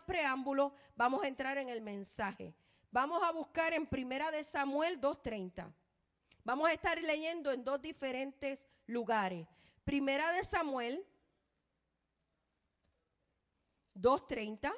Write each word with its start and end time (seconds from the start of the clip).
preámbulo, 0.00 0.74
vamos 0.96 1.22
a 1.22 1.28
entrar 1.28 1.58
en 1.58 1.68
el 1.68 1.80
mensaje. 1.80 2.54
Vamos 2.90 3.22
a 3.22 3.32
buscar 3.32 3.72
en 3.72 3.86
Primera 3.86 4.30
de 4.30 4.44
Samuel 4.44 5.00
2.30. 5.00 5.72
Vamos 6.44 6.68
a 6.68 6.72
estar 6.72 7.00
leyendo 7.00 7.50
en 7.52 7.64
dos 7.64 7.80
diferentes 7.80 8.66
lugares. 8.86 9.46
Primera 9.84 10.32
de 10.32 10.44
Samuel 10.44 11.06
2.30. 13.94 14.72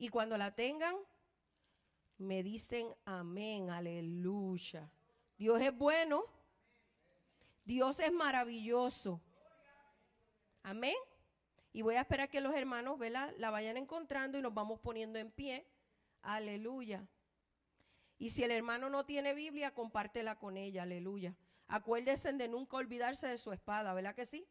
Y 0.00 0.08
cuando 0.10 0.36
la 0.36 0.54
tengan, 0.54 0.94
me 2.18 2.42
dicen 2.42 2.94
amén, 3.04 3.70
aleluya. 3.70 4.90
Dios 5.36 5.60
es 5.60 5.76
bueno. 5.76 6.37
Dios 7.68 8.00
es 8.00 8.10
maravilloso. 8.10 9.20
Amén. 10.62 10.96
Y 11.70 11.82
voy 11.82 11.96
a 11.96 12.00
esperar 12.00 12.30
que 12.30 12.40
los 12.40 12.54
hermanos 12.54 12.98
la 13.36 13.50
vayan 13.50 13.76
encontrando 13.76 14.38
y 14.38 14.40
nos 14.40 14.54
vamos 14.54 14.80
poniendo 14.80 15.18
en 15.18 15.30
pie. 15.30 15.66
Aleluya. 16.22 17.06
Y 18.16 18.30
si 18.30 18.42
el 18.42 18.52
hermano 18.52 18.88
no 18.88 19.04
tiene 19.04 19.34
Biblia, 19.34 19.74
compártela 19.74 20.38
con 20.38 20.56
ella. 20.56 20.84
Aleluya. 20.84 21.36
Acuérdense 21.66 22.32
de 22.32 22.48
nunca 22.48 22.78
olvidarse 22.78 23.26
de 23.26 23.36
su 23.36 23.52
espada, 23.52 23.92
¿verdad 23.92 24.14
que 24.14 24.24
sí? 24.24 24.48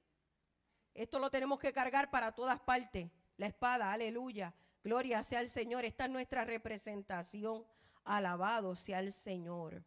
Esto 0.93 1.17
lo 1.17 1.31
tenemos 1.31 1.57
que 1.57 1.73
cargar 1.73 2.11
para 2.11 2.35
todas 2.35 2.59
partes. 2.59 3.09
La 3.37 3.47
espada, 3.47 3.91
aleluya. 3.91 4.53
Gloria 4.83 5.23
sea 5.23 5.39
al 5.39 5.49
Señor. 5.49 5.85
Esta 5.85 6.05
es 6.05 6.11
nuestra 6.11 6.45
representación. 6.45 7.65
Alabado 8.03 8.75
sea 8.75 8.99
el 8.99 9.11
Señor. 9.11 9.83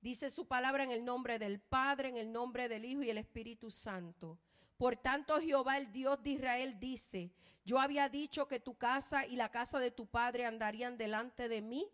Dice 0.00 0.30
su 0.30 0.46
palabra 0.46 0.84
en 0.84 0.90
el 0.90 1.04
nombre 1.04 1.38
del 1.38 1.60
Padre, 1.60 2.08
en 2.08 2.16
el 2.16 2.32
nombre 2.32 2.68
del 2.68 2.84
Hijo 2.84 3.02
y 3.02 3.10
el 3.10 3.18
Espíritu 3.18 3.70
Santo. 3.70 4.38
Por 4.78 4.96
tanto, 4.96 5.38
Jehová, 5.40 5.76
el 5.76 5.92
Dios 5.92 6.22
de 6.22 6.30
Israel, 6.30 6.80
dice, 6.80 7.30
yo 7.64 7.78
había 7.78 8.08
dicho 8.08 8.48
que 8.48 8.60
tu 8.60 8.78
casa 8.78 9.26
y 9.26 9.36
la 9.36 9.50
casa 9.50 9.78
de 9.78 9.90
tu 9.90 10.06
padre 10.06 10.46
andarían 10.46 10.96
delante 10.96 11.50
de 11.50 11.60
mí 11.60 11.86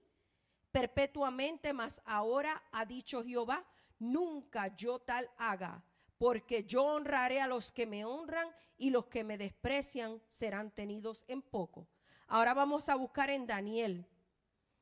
perpetuamente, 0.70 1.72
mas 1.72 2.00
ahora 2.04 2.62
ha 2.70 2.84
dicho 2.84 3.24
Jehová, 3.24 3.64
nunca 3.98 4.74
yo 4.76 4.98
tal 4.98 5.30
haga, 5.38 5.82
porque 6.18 6.64
yo 6.64 6.84
honraré 6.84 7.40
a 7.40 7.48
los 7.48 7.72
que 7.72 7.86
me 7.86 8.04
honran 8.04 8.48
y 8.78 8.90
los 8.90 9.06
que 9.06 9.24
me 9.24 9.38
desprecian 9.38 10.20
serán 10.28 10.70
tenidos 10.70 11.24
en 11.28 11.42
poco. 11.42 11.88
Ahora 12.28 12.54
vamos 12.54 12.88
a 12.88 12.94
buscar 12.94 13.30
en 13.30 13.46
Daniel. 13.46 14.06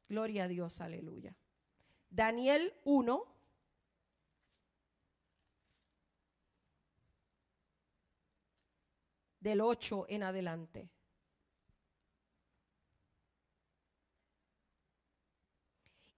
Gloria 0.09 0.45
a 0.45 0.49
Dios, 0.49 0.81
aleluya. 0.81 1.35
Daniel 2.15 2.73
1. 2.85 3.25
Del 9.41 9.61
8 9.61 10.07
en 10.09 10.23
adelante. 10.23 10.89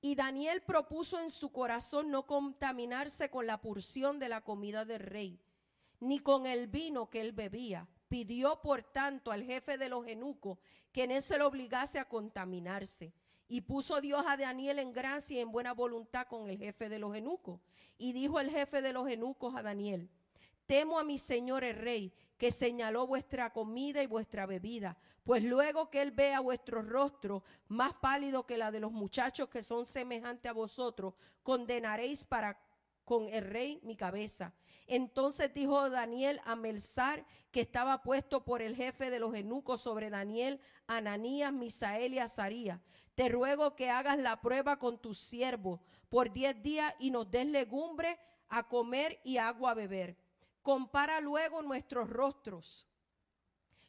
Y 0.03 0.15
Daniel 0.15 0.61
propuso 0.61 1.19
en 1.19 1.31
su 1.31 1.51
corazón 1.51 2.11
no 2.11 2.27
contaminarse 2.27 3.31
con 3.31 3.47
la 3.47 3.63
porción 3.63 4.19
de 4.19 4.29
la 4.29 4.43
comida 4.43 4.85
del 4.85 5.01
rey, 5.01 5.41
ni 6.01 6.19
con 6.19 6.45
el 6.45 6.67
vino 6.67 7.09
que 7.09 7.23
él 7.23 7.33
bebía. 7.33 7.89
Pidió, 8.09 8.61
por 8.61 8.83
tanto, 8.83 9.33
al 9.33 9.45
jefe 9.45 9.79
de 9.79 9.89
los 9.89 10.07
eunucos 10.07 10.59
que 10.93 11.05
en 11.05 11.13
él 11.13 11.23
se 11.23 11.39
lo 11.39 11.49
obligase 11.49 11.99
a 11.99 12.07
contaminarse. 12.07 13.15
Y 13.49 13.61
puso 13.61 14.01
Dios 14.01 14.25
a 14.27 14.37
Daniel 14.37 14.79
en 14.79 14.93
gracia 14.93 15.37
y 15.37 15.41
en 15.41 15.53
buena 15.53 15.73
voluntad 15.73 16.27
con 16.27 16.49
el 16.49 16.59
jefe 16.59 16.89
de 16.89 16.99
los 16.99 17.15
eunucos. 17.15 17.61
Y 17.99 18.13
dijo 18.13 18.41
el 18.41 18.51
jefe 18.51 18.83
de 18.83 18.93
los 18.93 19.09
eunucos 19.09 19.55
a 19.55 19.63
Daniel, 19.63 20.09
temo 20.67 20.99
a 20.99 21.05
mi 21.05 21.19
señor 21.19 21.65
el 21.65 21.77
rey, 21.77 22.13
que 22.37 22.51
señaló 22.51 23.07
vuestra 23.07 23.53
comida 23.53 24.03
y 24.03 24.07
vuestra 24.07 24.47
bebida, 24.47 24.99
pues 25.25 25.43
luego 25.43 25.91
que 25.91 26.03
él 26.03 26.11
vea 26.11 26.41
vuestro 26.41 26.83
rostro 26.83 27.43
más 27.69 27.95
pálido 27.95 28.47
que 28.47 28.59
la 28.59 28.71
de 28.71 28.81
los 28.81 28.93
muchachos 28.93 29.49
que 29.49 29.63
son 29.63 29.87
semejantes 29.87 30.51
a 30.51 30.55
vosotros, 30.55 31.15
condenaréis 31.43 32.25
para 32.25 32.59
con 33.05 33.29
el 33.29 33.45
rey 33.45 33.81
mi 33.83 33.97
cabeza. 33.97 34.53
Entonces 34.87 35.53
dijo 35.53 35.91
Daniel 35.91 36.41
a 36.45 36.57
Melzar, 36.57 37.27
que 37.51 37.61
estaba 37.61 38.03
puesto 38.03 38.45
por 38.45 38.63
el 38.63 38.77
jefe 38.77 39.11
de 39.11 39.19
los 39.19 39.35
eunucos 39.35 39.81
sobre 39.81 40.11
Daniel, 40.11 40.61
Ananías, 40.87 41.53
Misael 41.53 42.15
y 42.15 42.19
Azaría. 42.19 42.81
Te 43.15 43.29
ruego 43.29 43.75
que 43.75 43.91
hagas 43.91 44.19
la 44.19 44.41
prueba 44.41 44.79
con 44.79 44.99
tus 44.99 45.19
siervos 45.19 45.81
por 46.09 46.33
diez 46.33 46.63
días 46.63 46.95
y 46.99 47.11
nos 47.11 47.31
des 47.31 47.47
legumbre 47.47 48.19
a 48.49 48.69
comer 48.69 49.21
y 49.25 49.39
agua 49.39 49.73
a 49.73 49.75
beber. 49.75 50.17
Compara 50.63 51.21
luego 51.21 51.63
nuestros 51.63 52.11
rostros 52.11 52.87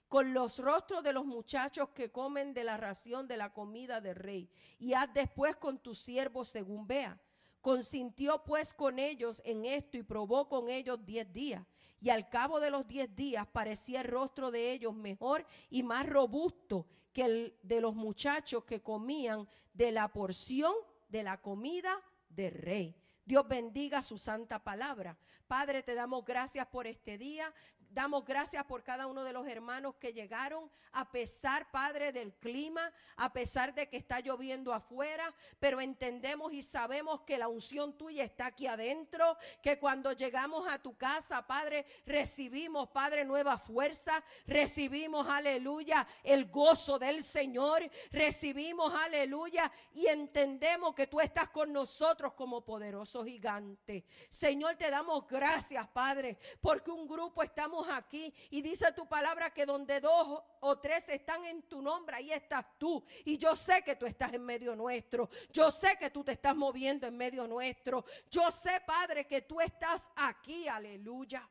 con 0.08 0.34
los 0.34 0.60
rostros 0.60 1.04
de 1.04 1.14
los 1.14 1.26
muchachos 1.26 1.90
que 1.90 2.12
comen 2.12 2.54
de 2.54 2.64
la 2.64 2.78
ración 2.78 3.28
de 3.28 3.38
la 3.38 3.54
comida 3.54 4.00
del 4.00 4.16
rey, 4.16 4.50
y 4.80 4.94
haz 4.94 5.14
después 5.14 5.56
con 5.58 5.80
tus 5.80 6.00
siervos 6.00 6.48
según 6.48 6.88
vea. 6.88 7.20
Consintió 7.62 8.44
pues 8.44 8.74
con 8.74 9.00
ellos 9.00 9.42
en 9.46 9.66
esto 9.66 9.98
y 9.98 10.04
probó 10.04 10.48
con 10.48 10.70
ellos 10.70 11.06
diez 11.06 11.32
días. 11.32 11.66
Y 12.00 12.10
al 12.10 12.30
cabo 12.30 12.60
de 12.60 12.70
los 12.70 12.88
diez 12.88 13.14
días 13.16 13.48
parecía 13.48 14.02
el 14.02 14.08
rostro 14.08 14.52
de 14.52 14.72
ellos 14.72 14.94
mejor 14.94 15.46
y 15.70 15.84
más 15.84 16.08
robusto 16.08 16.86
que 17.12 17.24
el 17.24 17.58
de 17.64 17.82
los 17.82 17.96
muchachos 17.96 18.64
que 18.64 18.82
comían 18.82 19.50
de 19.74 19.92
la 19.92 20.08
porción 20.08 20.74
de 21.10 21.24
la 21.24 21.42
comida 21.42 22.02
del 22.30 22.54
rey. 22.54 22.96
Dios 23.26 23.48
bendiga 23.48 24.02
su 24.02 24.18
santa 24.18 24.64
palabra. 24.64 25.18
Padre, 25.48 25.84
te 25.84 25.96
damos 25.96 26.24
gracias 26.24 26.68
por 26.68 26.88
este 26.88 27.18
día. 27.18 27.54
Damos 27.90 28.26
gracias 28.26 28.66
por 28.66 28.84
cada 28.84 29.08
uno 29.08 29.24
de 29.24 29.34
los 29.34 29.48
hermanos 29.48 29.96
que 29.96 30.14
llegaron, 30.14 30.70
a 30.92 31.12
pesar, 31.12 31.70
Padre, 31.72 32.12
del 32.12 32.34
clima, 32.34 32.94
a 33.16 33.32
pesar 33.34 33.74
de 33.74 33.90
que 33.90 33.98
está 33.98 34.20
lloviendo 34.20 34.74
afuera, 34.74 35.34
pero 35.60 35.82
entendemos 35.82 36.54
y 36.54 36.62
sabemos 36.62 37.22
que 37.22 37.38
la 37.38 37.48
unción 37.48 37.98
tuya 37.98 38.24
está 38.24 38.48
aquí 38.48 38.68
adentro, 38.68 39.38
que 39.62 39.80
cuando 39.80 40.12
llegamos 40.12 40.68
a 40.68 40.80
tu 40.80 40.98
casa, 40.98 41.46
Padre, 41.46 41.86
recibimos, 42.06 42.90
Padre, 42.90 43.26
nueva 43.26 43.58
fuerza, 43.58 44.24
recibimos, 44.46 45.28
aleluya, 45.28 46.08
el 46.24 46.50
gozo 46.50 47.00
del 47.00 47.24
Señor, 47.24 47.90
recibimos, 48.12 48.94
aleluya, 48.94 49.72
y 49.94 50.08
entendemos 50.08 50.94
que 50.94 51.08
tú 51.08 51.20
estás 51.20 51.50
con 51.50 51.74
nosotros 51.74 52.34
como 52.34 52.64
poderoso 52.64 53.24
gigante. 53.24 54.06
Señor, 54.30 54.76
te 54.76 54.90
damos 54.90 55.28
gracias, 55.28 55.88
Padre, 55.90 56.38
porque 56.62 56.92
un 56.92 57.08
grupo 57.08 57.44
estamos 57.44 57.77
aquí 57.90 58.34
y 58.50 58.62
dice 58.62 58.92
tu 58.94 59.08
palabra 59.08 59.54
que 59.54 59.66
donde 59.66 60.00
dos 60.00 60.42
o 60.62 60.80
tres 60.80 61.10
están 61.10 61.44
en 61.44 61.64
tu 61.64 61.82
nombre, 61.82 62.16
ahí 62.16 62.32
estás 62.32 62.66
tú. 62.78 63.04
Y 63.26 63.38
yo 63.38 63.56
sé 63.56 63.84
que 63.84 63.96
tú 63.96 64.06
estás 64.06 64.32
en 64.34 64.46
medio 64.46 64.76
nuestro. 64.76 65.30
Yo 65.52 65.70
sé 65.70 65.98
que 66.00 66.10
tú 66.10 66.24
te 66.24 66.32
estás 66.32 66.56
moviendo 66.56 67.06
en 67.06 67.18
medio 67.18 67.46
nuestro. 67.46 68.06
Yo 68.30 68.50
sé, 68.52 68.82
Padre, 68.86 69.28
que 69.28 69.42
tú 69.42 69.60
estás 69.60 70.10
aquí. 70.16 70.68
Aleluya. 70.68 71.48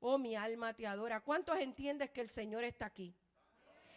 Oh, 0.00 0.18
mi 0.18 0.34
alma 0.34 0.74
te 0.74 0.86
adora. 0.86 1.20
¿Cuántos 1.20 1.58
entiendes 1.58 2.10
que 2.10 2.22
el 2.22 2.30
Señor 2.30 2.64
está 2.64 2.86
aquí? 2.86 3.14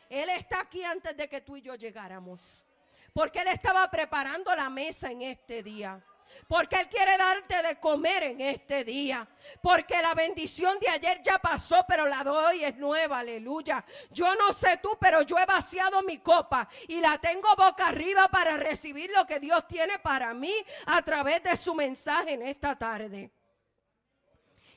Él 0.09 0.29
está 0.29 0.59
aquí 0.59 0.83
antes 0.83 1.15
de 1.17 1.27
que 1.27 1.41
tú 1.41 1.57
y 1.57 1.61
yo 1.61 1.75
llegáramos. 1.75 2.65
Porque 3.13 3.39
Él 3.39 3.47
estaba 3.47 3.89
preparando 3.89 4.53
la 4.55 4.69
mesa 4.69 5.09
en 5.11 5.21
este 5.21 5.63
día. 5.63 6.03
Porque 6.47 6.77
Él 6.77 6.89
quiere 6.89 7.17
darte 7.17 7.61
de 7.61 7.79
comer 7.79 8.23
en 8.23 8.41
este 8.41 8.83
día. 8.83 9.27
Porque 9.61 10.01
la 10.01 10.13
bendición 10.13 10.79
de 10.79 10.89
ayer 10.89 11.21
ya 11.23 11.39
pasó, 11.39 11.85
pero 11.87 12.05
la 12.05 12.23
de 12.23 12.29
hoy 12.29 12.63
es 12.63 12.75
nueva. 12.77 13.19
Aleluya. 13.19 13.83
Yo 14.11 14.35
no 14.35 14.53
sé 14.53 14.79
tú, 14.81 14.97
pero 14.99 15.21
yo 15.21 15.37
he 15.37 15.45
vaciado 15.45 16.01
mi 16.03 16.19
copa 16.19 16.67
y 16.87 16.99
la 16.99 17.17
tengo 17.17 17.47
boca 17.55 17.87
arriba 17.87 18.27
para 18.29 18.57
recibir 18.57 19.11
lo 19.11 19.25
que 19.25 19.39
Dios 19.39 19.67
tiene 19.67 19.99
para 19.99 20.33
mí 20.33 20.53
a 20.85 21.01
través 21.01 21.43
de 21.43 21.55
su 21.57 21.73
mensaje 21.73 22.33
en 22.33 22.43
esta 22.43 22.75
tarde. 22.75 23.31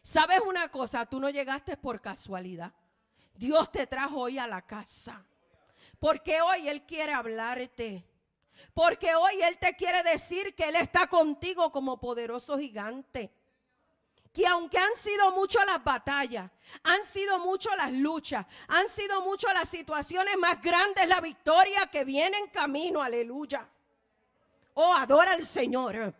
¿Sabes 0.02 0.40
una 0.40 0.68
cosa? 0.68 1.04
Tú 1.04 1.18
no 1.18 1.30
llegaste 1.30 1.76
por 1.76 2.00
casualidad. 2.00 2.72
Dios 3.34 3.70
te 3.72 3.86
trajo 3.86 4.20
hoy 4.20 4.38
a 4.38 4.46
la 4.46 4.62
casa. 4.62 5.24
Porque 5.98 6.40
hoy 6.40 6.68
Él 6.68 6.82
quiere 6.86 7.12
hablarte. 7.12 8.04
Porque 8.74 9.14
hoy 9.14 9.40
Él 9.42 9.58
te 9.58 9.74
quiere 9.74 10.02
decir 10.02 10.54
que 10.54 10.64
Él 10.64 10.76
está 10.76 11.06
contigo 11.06 11.70
como 11.70 11.98
poderoso 11.98 12.58
gigante. 12.58 13.32
Que 14.32 14.46
aunque 14.46 14.78
han 14.78 14.94
sido 14.96 15.32
muchas 15.32 15.64
las 15.64 15.82
batallas, 15.82 16.50
han 16.82 17.04
sido 17.04 17.38
muchas 17.38 17.76
las 17.76 17.92
luchas, 17.92 18.44
han 18.68 18.88
sido 18.88 19.22
muchas 19.22 19.54
las 19.54 19.68
situaciones 19.68 20.36
más 20.36 20.60
grandes, 20.60 21.08
la 21.08 21.20
victoria 21.20 21.86
que 21.86 22.04
viene 22.04 22.36
en 22.36 22.48
camino, 22.48 23.00
aleluya. 23.00 23.66
Oh, 24.74 24.92
adora 24.92 25.32
al 25.32 25.46
Señor. 25.46 26.14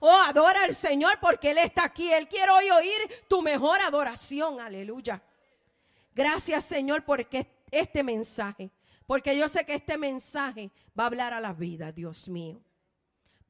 Oh, 0.00 0.20
adora 0.26 0.64
al 0.64 0.74
Señor 0.74 1.18
porque 1.20 1.52
Él 1.52 1.58
está 1.58 1.84
aquí. 1.84 2.12
Él 2.12 2.28
quiere 2.28 2.50
hoy 2.50 2.68
oír 2.70 3.24
tu 3.28 3.40
mejor 3.40 3.80
adoración, 3.80 4.60
aleluya. 4.60 5.22
Gracias 6.14 6.64
Señor 6.64 7.04
por 7.04 7.26
este 7.70 8.02
mensaje. 8.02 8.70
Porque 9.06 9.36
yo 9.36 9.48
sé 9.48 9.64
que 9.66 9.74
este 9.74 9.98
mensaje 9.98 10.70
va 10.98 11.04
a 11.04 11.06
hablar 11.06 11.32
a 11.32 11.40
la 11.40 11.52
vida, 11.52 11.92
Dios 11.92 12.28
mío. 12.28 12.62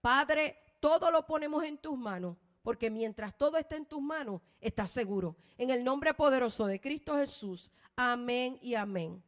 Padre, 0.00 0.58
todo 0.80 1.10
lo 1.10 1.26
ponemos 1.26 1.62
en 1.64 1.78
tus 1.78 1.96
manos 1.96 2.36
porque 2.62 2.90
mientras 2.90 3.36
todo 3.36 3.58
esté 3.58 3.76
en 3.76 3.86
tus 3.86 4.00
manos, 4.00 4.40
estás 4.60 4.90
seguro. 4.90 5.36
En 5.58 5.70
el 5.70 5.82
nombre 5.82 6.14
poderoso 6.14 6.66
de 6.66 6.80
Cristo 6.80 7.16
Jesús. 7.16 7.72
Amén 7.96 8.58
y 8.62 8.74
amén. 8.74 9.22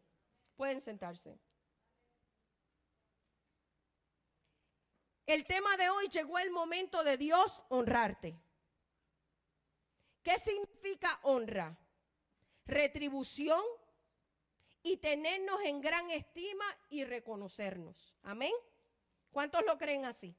Pueden 0.57 0.81
sentarse. 0.81 1.39
El 5.27 5.45
tema 5.47 5.77
de 5.77 5.91
hoy 5.91 6.09
llegó 6.09 6.39
el 6.39 6.51
momento 6.51 7.03
de 7.03 7.17
Dios 7.17 7.61
honrarte. 7.69 8.39
¿Qué 10.23 10.39
significa 10.39 11.19
honra? 11.23 11.77
Retribución 12.67 13.61
y 14.85 14.99
tenernos 14.99 15.61
en 15.63 15.81
gran 15.81 16.11
estima 16.11 16.65
y 16.91 17.05
reconocernos. 17.05 18.15
Amén. 18.23 18.53
¿Cuántos 19.33 19.65
lo 19.65 19.77
creen 19.79 20.05
así? 20.05 20.37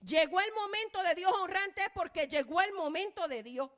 Llegó 0.00 0.40
el 0.40 0.52
momento 0.52 1.00
de 1.02 1.14
Dios 1.14 1.32
honrante 1.32 1.82
porque 1.94 2.26
llegó 2.26 2.60
el 2.62 2.72
momento 2.72 3.28
de 3.28 3.42
Dios. 3.42 3.70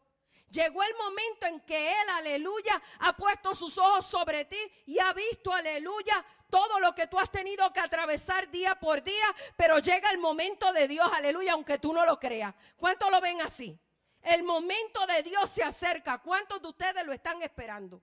Llegó 0.48 0.82
el 0.84 0.94
momento 0.94 1.46
en 1.46 1.60
que 1.62 1.90
Él, 1.90 2.08
aleluya, 2.10 2.80
ha 3.00 3.16
puesto 3.16 3.52
sus 3.54 3.76
ojos 3.76 4.06
sobre 4.06 4.44
ti 4.44 4.60
y 4.86 5.00
ha 5.00 5.12
visto, 5.12 5.52
aleluya, 5.52 6.24
todo 6.48 6.78
lo 6.78 6.94
que 6.94 7.08
tú 7.08 7.18
has 7.18 7.32
tenido 7.32 7.72
que 7.72 7.80
atravesar 7.80 8.48
día 8.48 8.76
por 8.76 9.02
día, 9.02 9.26
pero 9.56 9.80
llega 9.80 10.10
el 10.10 10.18
momento 10.18 10.72
de 10.72 10.86
Dios, 10.86 11.10
aleluya, 11.12 11.54
aunque 11.54 11.78
tú 11.78 11.92
no 11.92 12.06
lo 12.06 12.20
creas. 12.20 12.54
¿Cuántos 12.76 13.10
lo 13.10 13.20
ven 13.20 13.40
así? 13.40 13.76
El 14.22 14.44
momento 14.44 15.04
de 15.08 15.24
Dios 15.24 15.50
se 15.50 15.64
acerca. 15.64 16.22
¿Cuántos 16.22 16.62
de 16.62 16.68
ustedes 16.68 17.04
lo 17.04 17.12
están 17.12 17.42
esperando? 17.42 18.00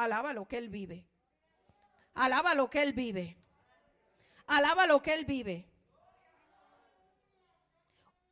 Alaba 0.00 0.32
lo 0.32 0.48
que 0.48 0.56
Él 0.56 0.70
vive. 0.70 1.04
Alaba 2.14 2.54
lo 2.54 2.70
que 2.70 2.80
Él 2.80 2.94
vive. 2.94 3.36
Alaba 4.46 4.86
lo 4.86 5.02
que 5.02 5.12
Él 5.12 5.26
vive. 5.26 5.66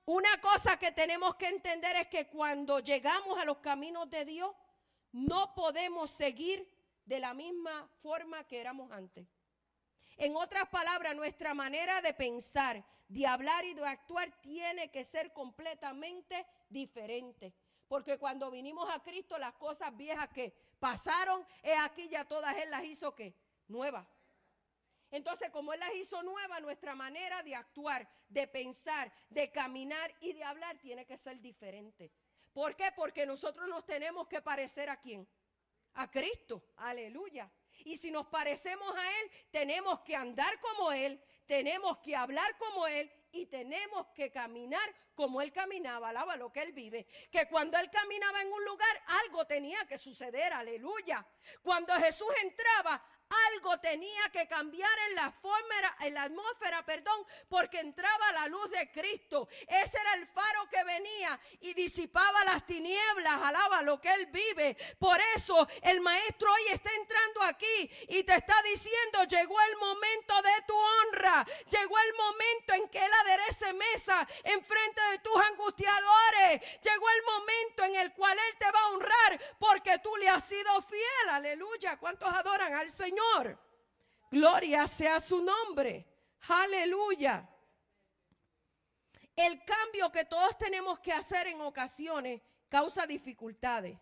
Una 0.06 0.40
cosa 0.40 0.78
que 0.78 0.92
tenemos 0.92 1.34
que 1.34 1.48
entender 1.48 1.94
es 1.96 2.06
que 2.06 2.26
cuando 2.28 2.80
llegamos 2.80 3.38
a 3.38 3.44
los 3.44 3.58
caminos 3.58 4.08
de 4.08 4.24
Dios, 4.24 4.50
no 5.12 5.54
podemos 5.54 6.08
seguir 6.08 6.66
de 7.04 7.20
la 7.20 7.34
misma 7.34 7.86
forma 8.02 8.44
que 8.44 8.60
éramos 8.60 8.90
antes. 8.90 9.26
En 10.16 10.36
otras 10.36 10.70
palabras, 10.70 11.14
nuestra 11.14 11.52
manera 11.52 12.00
de 12.00 12.14
pensar, 12.14 12.82
de 13.08 13.26
hablar 13.26 13.66
y 13.66 13.74
de 13.74 13.86
actuar 13.86 14.32
tiene 14.40 14.90
que 14.90 15.04
ser 15.04 15.34
completamente 15.34 16.46
diferente. 16.70 17.52
Porque 17.88 18.18
cuando 18.18 18.50
vinimos 18.50 18.88
a 18.90 19.02
Cristo, 19.02 19.36
las 19.36 19.52
cosas 19.54 19.94
viejas 19.94 20.30
que 20.30 20.67
pasaron, 20.78 21.46
es 21.62 21.78
aquí 21.80 22.08
ya 22.08 22.24
todas 22.24 22.56
Él 22.56 22.70
las 22.70 22.84
hizo 22.84 23.14
que 23.14 23.34
nuevas. 23.66 24.06
Entonces, 25.10 25.50
como 25.50 25.72
Él 25.72 25.80
las 25.80 25.94
hizo 25.94 26.22
nueva, 26.22 26.60
nuestra 26.60 26.94
manera 26.94 27.42
de 27.42 27.54
actuar, 27.54 28.08
de 28.28 28.46
pensar, 28.46 29.12
de 29.30 29.50
caminar 29.50 30.14
y 30.20 30.32
de 30.32 30.44
hablar 30.44 30.78
tiene 30.78 31.06
que 31.06 31.16
ser 31.16 31.40
diferente. 31.40 32.12
¿Por 32.52 32.76
qué? 32.76 32.92
Porque 32.94 33.24
nosotros 33.24 33.68
nos 33.68 33.86
tenemos 33.86 34.28
que 34.28 34.42
parecer 34.42 34.90
a 34.90 35.00
quién? 35.00 35.26
A 35.94 36.10
Cristo. 36.10 36.62
Aleluya. 36.76 37.50
Y 37.84 37.96
si 37.96 38.10
nos 38.10 38.26
parecemos 38.26 38.94
a 38.94 39.20
Él, 39.20 39.30
tenemos 39.50 40.00
que 40.00 40.16
andar 40.16 40.58
como 40.60 40.92
Él, 40.92 41.22
tenemos 41.46 41.98
que 41.98 42.14
hablar 42.14 42.56
como 42.58 42.86
Él 42.86 43.10
y 43.32 43.46
tenemos 43.46 44.08
que 44.14 44.30
caminar 44.30 44.94
como 45.14 45.42
Él 45.42 45.52
caminaba. 45.52 46.10
Alaba 46.10 46.36
lo 46.36 46.52
que 46.52 46.62
Él 46.62 46.72
vive. 46.72 47.06
Que 47.30 47.48
cuando 47.48 47.78
Él 47.78 47.90
caminaba 47.90 48.40
en 48.42 48.52
un 48.52 48.64
lugar, 48.64 49.02
algo 49.24 49.46
tenía 49.46 49.84
que 49.86 49.98
suceder. 49.98 50.52
Aleluya. 50.52 51.26
Cuando 51.62 51.92
Jesús 51.94 52.28
entraba, 52.42 53.02
algo 53.52 53.78
tenía 53.80 54.28
que 54.30 54.46
cambiar 54.48 54.90
en 56.00 56.14
la 56.14 56.22
atmósfera, 56.22 56.84
perdón, 56.84 57.26
porque 57.48 57.80
entraba 57.80 58.32
la 58.32 58.46
luz 58.48 58.70
de 58.70 58.90
Cristo. 58.90 59.48
Ese 59.66 59.98
era 60.00 60.14
el 60.14 60.26
faro 60.28 60.68
que 60.70 60.82
venía 60.84 61.38
y 61.60 61.74
disipaba 61.74 62.44
las 62.44 62.64
tinieblas, 62.66 63.42
alaba 63.42 63.82
lo 63.82 64.00
que 64.00 64.12
él 64.12 64.26
vive. 64.26 64.76
Por 64.98 65.18
eso 65.36 65.66
el 65.82 66.00
maestro 66.00 66.52
hoy 66.52 66.72
está 66.72 66.90
entrando 66.94 67.42
aquí 67.42 67.90
y 68.08 68.22
te 68.24 68.34
está 68.34 68.54
diciendo, 68.62 69.24
llegó 69.24 69.60
el 69.60 69.76
momento 69.76 70.42
de 70.42 70.62
tu 70.66 70.76
honra, 70.76 71.46
llegó 71.70 71.98
el 71.98 72.14
momento 72.14 72.74
en 72.74 72.88
que 72.88 73.04
él 73.04 73.12
aderece 73.20 73.72
mesa 73.74 74.26
en 74.44 74.64
frente 74.64 75.00
de 75.10 75.18
tus 75.18 75.36
angustiadores, 75.36 76.60
llegó 76.82 77.08
el 77.10 77.22
momento 77.24 77.84
en 77.84 77.96
el 77.96 78.12
cual 78.14 78.38
él 78.38 78.58
te 78.58 78.70
va 78.70 78.80
a 78.80 78.88
honrar 78.88 79.56
porque 79.58 79.98
tú 79.98 80.14
le 80.16 80.28
has 80.28 80.44
sido 80.44 80.80
fiel, 80.82 81.28
aleluya. 81.30 81.96
¿Cuántos 81.98 82.28
adoran 82.28 82.74
al 82.74 82.90
Señor? 82.90 83.17
Gloria 84.30 84.86
sea 84.86 85.20
su 85.20 85.42
nombre. 85.42 86.06
Aleluya. 86.48 87.48
El 89.34 89.64
cambio 89.64 90.10
que 90.10 90.24
todos 90.24 90.58
tenemos 90.58 90.98
que 91.00 91.12
hacer 91.12 91.46
en 91.46 91.60
ocasiones 91.60 92.42
causa 92.68 93.06
dificultades 93.06 93.98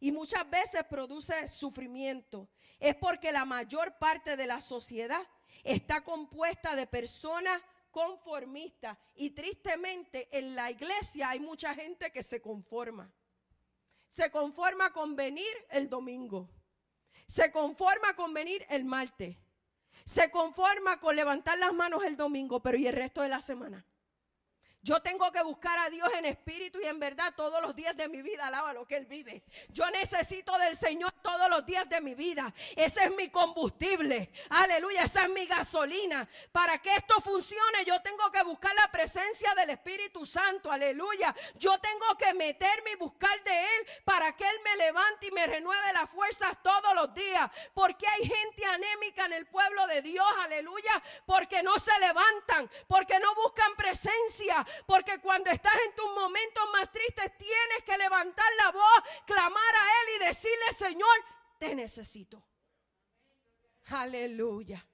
y 0.00 0.12
muchas 0.12 0.48
veces 0.50 0.82
produce 0.88 1.48
sufrimiento. 1.48 2.48
Es 2.78 2.96
porque 2.96 3.32
la 3.32 3.44
mayor 3.44 3.96
parte 3.98 4.36
de 4.36 4.46
la 4.46 4.60
sociedad 4.60 5.22
está 5.62 6.02
compuesta 6.02 6.74
de 6.74 6.86
personas 6.86 7.60
conformistas 7.90 8.98
y 9.14 9.30
tristemente 9.30 10.28
en 10.36 10.54
la 10.54 10.70
iglesia 10.70 11.30
hay 11.30 11.40
mucha 11.40 11.74
gente 11.74 12.10
que 12.10 12.22
se 12.22 12.40
conforma. 12.40 13.10
Se 14.08 14.30
conforma 14.30 14.92
con 14.92 15.14
venir 15.14 15.54
el 15.70 15.88
domingo 15.88 16.50
se 17.30 17.52
conforma 17.52 18.16
con 18.16 18.34
venir 18.34 18.66
el 18.70 18.84
martes. 18.84 19.36
Se 20.04 20.32
conforma 20.32 20.98
con 20.98 21.14
levantar 21.14 21.56
las 21.58 21.72
manos 21.72 22.02
el 22.02 22.16
domingo, 22.16 22.60
pero 22.60 22.76
¿y 22.76 22.88
el 22.88 22.92
resto 22.92 23.22
de 23.22 23.28
la 23.28 23.40
semana? 23.40 23.86
Yo 24.82 25.00
tengo 25.00 25.30
que 25.30 25.42
buscar 25.42 25.78
a 25.78 25.90
Dios 25.90 26.08
en 26.14 26.24
espíritu 26.24 26.80
y 26.80 26.86
en 26.86 26.98
verdad 26.98 27.34
todos 27.36 27.60
los 27.60 27.76
días 27.76 27.94
de 27.96 28.08
mi 28.08 28.22
vida. 28.22 28.46
Alaba 28.46 28.72
lo 28.72 28.86
que 28.86 28.96
Él 28.96 29.04
vive. 29.04 29.42
Yo 29.68 29.88
necesito 29.90 30.56
del 30.56 30.74
Señor 30.74 31.12
todos 31.22 31.50
los 31.50 31.66
días 31.66 31.86
de 31.90 32.00
mi 32.00 32.14
vida. 32.14 32.52
Ese 32.74 33.04
es 33.04 33.10
mi 33.14 33.28
combustible. 33.28 34.32
Aleluya. 34.48 35.02
Esa 35.02 35.24
es 35.24 35.28
mi 35.28 35.44
gasolina. 35.44 36.26
Para 36.50 36.78
que 36.78 36.96
esto 36.96 37.20
funcione, 37.20 37.84
yo 37.84 38.00
tengo 38.00 38.30
que 38.30 38.42
buscar 38.42 38.74
la 38.74 38.90
presencia 38.90 39.54
del 39.54 39.70
Espíritu 39.70 40.24
Santo. 40.24 40.72
Aleluya. 40.72 41.34
Yo 41.56 41.78
tengo 41.78 42.16
que 42.16 42.32
meterme 42.32 42.92
y 42.92 42.96
buscar 42.96 43.42
de 43.44 43.60
Él 43.60 43.86
para 44.04 44.34
que 44.34 44.44
Él 44.44 44.56
me 44.64 44.76
levante 44.76 45.26
y 45.26 45.30
me 45.32 45.46
renueve 45.46 45.92
las 45.92 46.08
fuerzas 46.08 46.56
todos 46.62 46.94
los 46.94 47.12
días. 47.12 47.50
Porque 47.74 48.06
hay 48.06 48.26
gente 48.26 48.64
anémica 48.64 49.26
en 49.26 49.34
el 49.34 49.46
pueblo 49.46 49.86
de 49.88 50.00
Dios. 50.00 50.26
Aleluya. 50.38 51.02
Porque 51.26 51.62
no 51.62 51.78
se 51.78 51.96
levantan. 52.00 52.70
Porque 52.88 53.20
no 53.20 53.34
buscan 53.34 53.76
presencia 53.76 54.66
porque 54.86 55.20
cuando 55.20 55.50
estás 55.50 55.74
en 55.86 55.94
tus 55.94 56.06
momentos 56.14 56.62
más 56.72 56.90
tristes 56.90 57.36
tienes 57.36 57.84
que 57.84 57.98
levantar 57.98 58.46
la 58.64 58.70
voz, 58.72 59.02
clamar 59.26 59.74
a 59.74 59.84
Él 60.02 60.16
y 60.16 60.26
decirle, 60.26 60.72
Señor, 60.76 61.24
te 61.58 61.74
necesito. 61.74 62.42
Aleluya. 63.90 64.84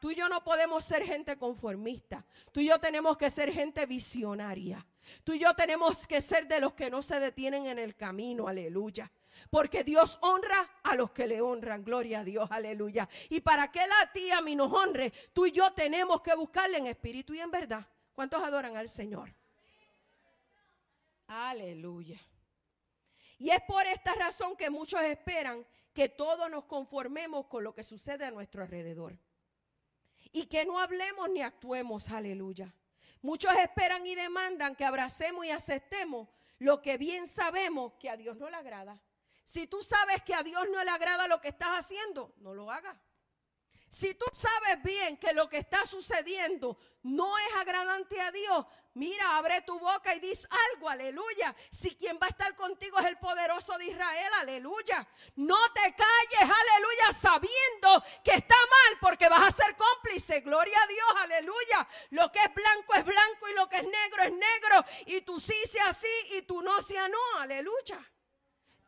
Tú 0.00 0.10
y 0.10 0.14
yo 0.14 0.28
no 0.30 0.42
podemos 0.42 0.82
ser 0.82 1.04
gente 1.04 1.36
conformista. 1.36 2.24
Tú 2.52 2.60
y 2.60 2.68
yo 2.68 2.80
tenemos 2.80 3.18
que 3.18 3.28
ser 3.28 3.52
gente 3.52 3.84
visionaria. 3.84 4.84
Tú 5.24 5.34
y 5.34 5.40
yo 5.40 5.54
tenemos 5.54 6.06
que 6.06 6.22
ser 6.22 6.48
de 6.48 6.58
los 6.58 6.72
que 6.72 6.90
no 6.90 7.02
se 7.02 7.20
detienen 7.20 7.66
en 7.66 7.78
el 7.78 7.94
camino. 7.94 8.48
Aleluya. 8.48 9.12
Porque 9.50 9.84
Dios 9.84 10.18
honra 10.22 10.80
a 10.82 10.96
los 10.96 11.10
que 11.10 11.26
le 11.26 11.42
honran. 11.42 11.84
Gloria 11.84 12.20
a 12.20 12.24
Dios. 12.24 12.48
Aleluya. 12.50 13.08
Y 13.28 13.40
para 13.40 13.70
que 13.70 13.84
Él 13.84 13.90
a 14.02 14.10
ti 14.10 14.30
a 14.30 14.40
mí 14.40 14.56
nos 14.56 14.72
honre, 14.72 15.12
tú 15.34 15.44
y 15.44 15.52
yo 15.52 15.70
tenemos 15.72 16.22
que 16.22 16.34
buscarle 16.34 16.78
en 16.78 16.86
espíritu 16.86 17.34
y 17.34 17.40
en 17.40 17.50
verdad. 17.50 17.86
¿Cuántos 18.20 18.44
adoran 18.44 18.76
al 18.76 18.90
Señor? 18.90 19.34
Aleluya. 21.26 22.20
Y 23.38 23.48
es 23.48 23.62
por 23.62 23.86
esta 23.86 24.14
razón 24.14 24.58
que 24.58 24.68
muchos 24.68 25.00
esperan 25.00 25.66
que 25.94 26.10
todos 26.10 26.50
nos 26.50 26.66
conformemos 26.66 27.46
con 27.46 27.64
lo 27.64 27.74
que 27.74 27.82
sucede 27.82 28.26
a 28.26 28.30
nuestro 28.30 28.62
alrededor. 28.62 29.18
Y 30.32 30.44
que 30.48 30.66
no 30.66 30.78
hablemos 30.78 31.30
ni 31.30 31.40
actuemos, 31.40 32.10
aleluya. 32.10 32.70
Muchos 33.22 33.56
esperan 33.56 34.06
y 34.06 34.14
demandan 34.14 34.76
que 34.76 34.84
abracemos 34.84 35.46
y 35.46 35.50
aceptemos 35.50 36.28
lo 36.58 36.82
que 36.82 36.98
bien 36.98 37.26
sabemos 37.26 37.94
que 37.94 38.10
a 38.10 38.18
Dios 38.18 38.36
no 38.36 38.50
le 38.50 38.56
agrada. 38.56 39.00
Si 39.46 39.66
tú 39.66 39.80
sabes 39.80 40.22
que 40.24 40.34
a 40.34 40.42
Dios 40.42 40.66
no 40.70 40.84
le 40.84 40.90
agrada 40.90 41.26
lo 41.26 41.40
que 41.40 41.48
estás 41.48 41.70
haciendo, 41.78 42.34
no 42.36 42.52
lo 42.52 42.70
hagas. 42.70 42.98
Si 43.90 44.14
tú 44.14 44.24
sabes 44.32 44.80
bien 44.84 45.16
que 45.16 45.32
lo 45.32 45.48
que 45.48 45.58
está 45.58 45.84
sucediendo 45.84 46.78
no 47.02 47.36
es 47.38 47.54
agradante 47.56 48.20
a 48.20 48.30
Dios, 48.30 48.64
mira, 48.94 49.36
abre 49.36 49.62
tu 49.62 49.80
boca 49.80 50.14
y 50.14 50.20
dice 50.20 50.46
algo, 50.72 50.88
aleluya. 50.88 51.56
Si 51.72 51.96
quien 51.96 52.16
va 52.22 52.26
a 52.26 52.30
estar 52.30 52.54
contigo 52.54 53.00
es 53.00 53.06
el 53.06 53.18
poderoso 53.18 53.76
de 53.78 53.86
Israel, 53.86 54.32
aleluya. 54.38 55.08
No 55.34 55.58
te 55.72 55.80
calles, 55.80 56.40
aleluya, 56.40 57.12
sabiendo 57.20 58.04
que 58.22 58.34
está 58.34 58.54
mal 58.54 58.98
porque 59.00 59.28
vas 59.28 59.48
a 59.48 59.50
ser 59.50 59.74
cómplice, 59.74 60.38
gloria 60.38 60.80
a 60.80 60.86
Dios, 60.86 61.08
aleluya. 61.16 61.88
Lo 62.10 62.30
que 62.30 62.38
es 62.38 62.54
blanco 62.54 62.94
es 62.94 63.04
blanco 63.04 63.48
y 63.48 63.54
lo 63.54 63.68
que 63.68 63.78
es 63.78 63.84
negro 63.84 64.22
es 64.22 64.32
negro. 64.32 64.84
Y 65.06 65.20
tú 65.22 65.40
sí 65.40 65.66
sea 65.68 65.92
sí 65.92 66.36
y 66.36 66.42
tú 66.42 66.62
no 66.62 66.80
sea 66.80 67.08
no, 67.08 67.40
aleluya. 67.40 68.00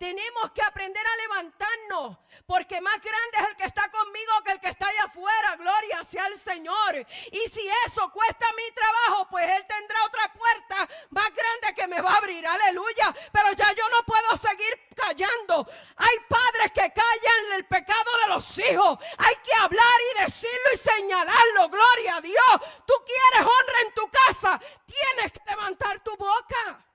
Tenemos 0.03 0.51
que 0.51 0.61
aprender 0.63 1.07
a 1.07 1.17
levantarnos, 1.17 2.19
porque 2.45 2.81
más 2.81 3.01
grande 3.01 3.39
es 3.39 3.49
el 3.51 3.57
que 3.57 3.67
está 3.67 3.89
conmigo 3.89 4.33
que 4.45 4.51
el 4.51 4.61
que 4.61 4.71
está 4.71 4.89
allá 4.89 5.05
afuera. 5.05 5.55
Gloria 5.55 6.03
sea 6.03 6.27
el 6.27 6.37
Señor. 6.41 7.07
Y 7.31 7.49
si 7.49 7.61
eso 7.87 8.11
cuesta 8.11 8.47
mi 8.57 8.75
trabajo, 8.75 9.29
pues 9.31 9.49
Él 9.49 9.65
tendrá 9.65 10.05
otra 10.05 10.33
puerta 10.33 10.89
más 11.11 11.31
grande 11.33 11.75
que 11.77 11.87
me 11.87 12.01
va 12.01 12.15
a 12.15 12.17
abrir. 12.17 12.45
Aleluya. 12.45 13.15
Pero 13.33 13.53
ya 13.53 13.73
yo 13.75 13.89
no 13.91 14.05
puedo 14.05 14.37
seguir 14.39 14.77
callando. 14.97 15.65
Hay 15.95 16.17
padres 16.29 16.73
que 16.73 16.93
callan 16.93 17.53
el 17.55 17.65
pecado 17.67 18.11
de 18.23 18.29
los 18.35 18.59
hijos. 18.59 18.99
Hay 19.19 19.37
que 19.37 19.55
hablar 19.55 20.01
y 20.11 20.25
decirlo 20.25 20.69
y 20.75 20.79
señalarlo. 20.79 21.69
Gloria 21.69 22.17
a 22.17 22.21
Dios. 22.21 22.61
Tú 22.85 22.95
quieres 23.07 23.47
honra 23.47 23.81
en 23.87 23.95
tu 23.95 24.11
casa. 24.11 24.61
Tienes 24.85 25.31
que 25.31 25.41
levantar 25.47 26.03
tu 26.03 26.17
boca. 26.17 26.89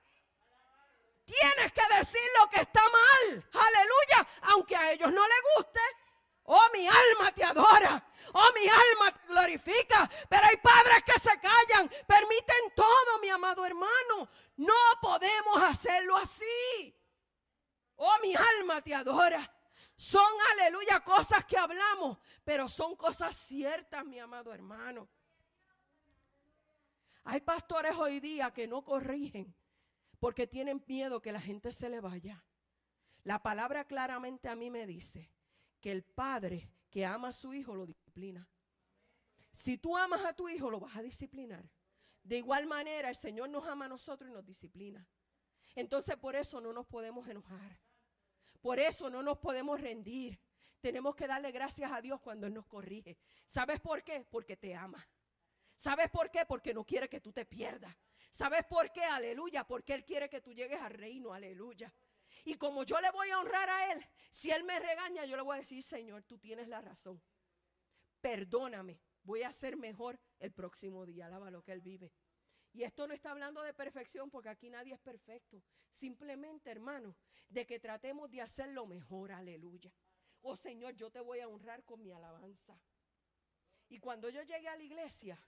Tienes 1.28 1.72
que 1.74 1.98
decir 1.98 2.30
lo 2.40 2.48
que 2.48 2.62
está 2.62 2.80
mal. 2.80 3.44
Aleluya. 3.52 4.28
Aunque 4.50 4.74
a 4.74 4.92
ellos 4.92 5.12
no 5.12 5.22
les 5.26 5.42
guste. 5.54 5.80
Oh, 6.44 6.66
mi 6.72 6.88
alma 6.88 7.32
te 7.32 7.44
adora. 7.44 8.02
Oh, 8.32 8.50
mi 8.54 8.66
alma 8.66 9.12
te 9.12 9.26
glorifica. 9.26 10.08
Pero 10.26 10.46
hay 10.46 10.56
padres 10.56 11.04
que 11.04 11.20
se 11.20 11.38
callan. 11.38 11.90
Permiten 12.06 12.72
todo, 12.74 13.18
mi 13.20 13.28
amado 13.28 13.66
hermano. 13.66 14.30
No 14.56 14.74
podemos 15.02 15.62
hacerlo 15.62 16.16
así. 16.16 16.96
Oh, 17.96 18.16
mi 18.22 18.34
alma 18.34 18.80
te 18.80 18.94
adora. 18.94 19.54
Son, 19.98 20.32
aleluya, 20.52 21.00
cosas 21.00 21.44
que 21.44 21.58
hablamos. 21.58 22.16
Pero 22.42 22.70
son 22.70 22.96
cosas 22.96 23.36
ciertas, 23.36 24.02
mi 24.06 24.18
amado 24.18 24.54
hermano. 24.54 25.06
Hay 27.24 27.42
pastores 27.42 27.94
hoy 27.96 28.18
día 28.18 28.50
que 28.50 28.66
no 28.66 28.82
corrigen 28.82 29.54
porque 30.18 30.46
tienen 30.46 30.82
miedo 30.86 31.20
que 31.20 31.32
la 31.32 31.40
gente 31.40 31.72
se 31.72 31.88
le 31.88 32.00
vaya. 32.00 32.44
La 33.24 33.42
palabra 33.42 33.84
claramente 33.84 34.48
a 34.48 34.56
mí 34.56 34.70
me 34.70 34.86
dice 34.86 35.30
que 35.80 35.92
el 35.92 36.02
padre 36.02 36.70
que 36.90 37.04
ama 37.04 37.28
a 37.28 37.32
su 37.32 37.54
hijo 37.54 37.74
lo 37.74 37.86
disciplina. 37.86 38.48
Si 39.52 39.76
tú 39.76 39.96
amas 39.96 40.24
a 40.24 40.34
tu 40.34 40.48
hijo, 40.48 40.70
lo 40.70 40.80
vas 40.80 40.96
a 40.96 41.02
disciplinar. 41.02 41.68
De 42.22 42.38
igual 42.38 42.66
manera, 42.66 43.08
el 43.08 43.16
Señor 43.16 43.48
nos 43.50 43.66
ama 43.66 43.86
a 43.86 43.88
nosotros 43.88 44.30
y 44.30 44.32
nos 44.32 44.44
disciplina. 44.44 45.06
Entonces, 45.74 46.16
por 46.16 46.36
eso 46.36 46.60
no 46.60 46.72
nos 46.72 46.86
podemos 46.86 47.26
enojar. 47.28 47.80
Por 48.60 48.78
eso 48.78 49.10
no 49.10 49.22
nos 49.22 49.38
podemos 49.38 49.80
rendir. 49.80 50.38
Tenemos 50.80 51.16
que 51.16 51.26
darle 51.26 51.50
gracias 51.50 51.90
a 51.90 52.00
Dios 52.00 52.20
cuando 52.20 52.46
Él 52.46 52.54
nos 52.54 52.66
corrige. 52.66 53.18
¿Sabes 53.46 53.80
por 53.80 54.02
qué? 54.02 54.26
Porque 54.30 54.56
te 54.56 54.74
ama. 54.74 55.06
¿Sabes 55.76 56.10
por 56.10 56.30
qué? 56.30 56.44
Porque 56.46 56.74
no 56.74 56.84
quiere 56.84 57.08
que 57.08 57.20
tú 57.20 57.32
te 57.32 57.44
pierdas. 57.44 57.94
¿Sabes 58.38 58.64
por 58.66 58.92
qué? 58.92 59.02
Aleluya. 59.02 59.64
Porque 59.64 59.94
Él 59.94 60.04
quiere 60.04 60.28
que 60.28 60.40
tú 60.40 60.52
llegues 60.52 60.80
al 60.80 60.92
reino. 60.92 61.32
Aleluya. 61.32 61.92
Y 62.44 62.54
como 62.54 62.84
yo 62.84 63.00
le 63.00 63.10
voy 63.10 63.28
a 63.30 63.40
honrar 63.40 63.68
a 63.68 63.92
Él, 63.92 64.06
si 64.30 64.52
Él 64.52 64.62
me 64.62 64.78
regaña, 64.78 65.24
yo 65.24 65.34
le 65.34 65.42
voy 65.42 65.56
a 65.56 65.58
decir, 65.58 65.82
Señor, 65.82 66.22
tú 66.22 66.38
tienes 66.38 66.68
la 66.68 66.80
razón. 66.80 67.20
Perdóname. 68.20 69.00
Voy 69.24 69.42
a 69.42 69.52
ser 69.52 69.76
mejor 69.76 70.20
el 70.38 70.52
próximo 70.52 71.04
día. 71.04 71.26
Alaba 71.26 71.50
lo 71.50 71.64
que 71.64 71.72
Él 71.72 71.80
vive. 71.80 72.12
Y 72.72 72.84
esto 72.84 73.08
no 73.08 73.12
está 73.12 73.32
hablando 73.32 73.60
de 73.62 73.74
perfección 73.74 74.30
porque 74.30 74.50
aquí 74.50 74.70
nadie 74.70 74.94
es 74.94 75.00
perfecto. 75.00 75.60
Simplemente, 75.90 76.70
hermano, 76.70 77.16
de 77.48 77.66
que 77.66 77.80
tratemos 77.80 78.30
de 78.30 78.40
hacer 78.40 78.68
lo 78.68 78.86
mejor. 78.86 79.32
Aleluya. 79.32 79.92
Oh 80.42 80.54
Señor, 80.54 80.94
yo 80.94 81.10
te 81.10 81.18
voy 81.18 81.40
a 81.40 81.48
honrar 81.48 81.82
con 81.82 82.00
mi 82.00 82.12
alabanza. 82.12 82.80
Y 83.88 83.98
cuando 83.98 84.30
yo 84.30 84.42
llegue 84.42 84.68
a 84.68 84.76
la 84.76 84.82
iglesia, 84.84 85.42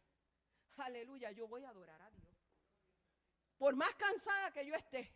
aleluya, 0.79 1.31
yo 1.31 1.47
voy 1.47 1.63
a 1.63 1.71
adorar 1.71 2.03
a 2.03 2.11
Dios. 2.11 2.20
Por 3.61 3.76
más 3.76 3.95
cansada 3.97 4.50
que 4.52 4.64
yo 4.64 4.75
esté. 4.75 5.12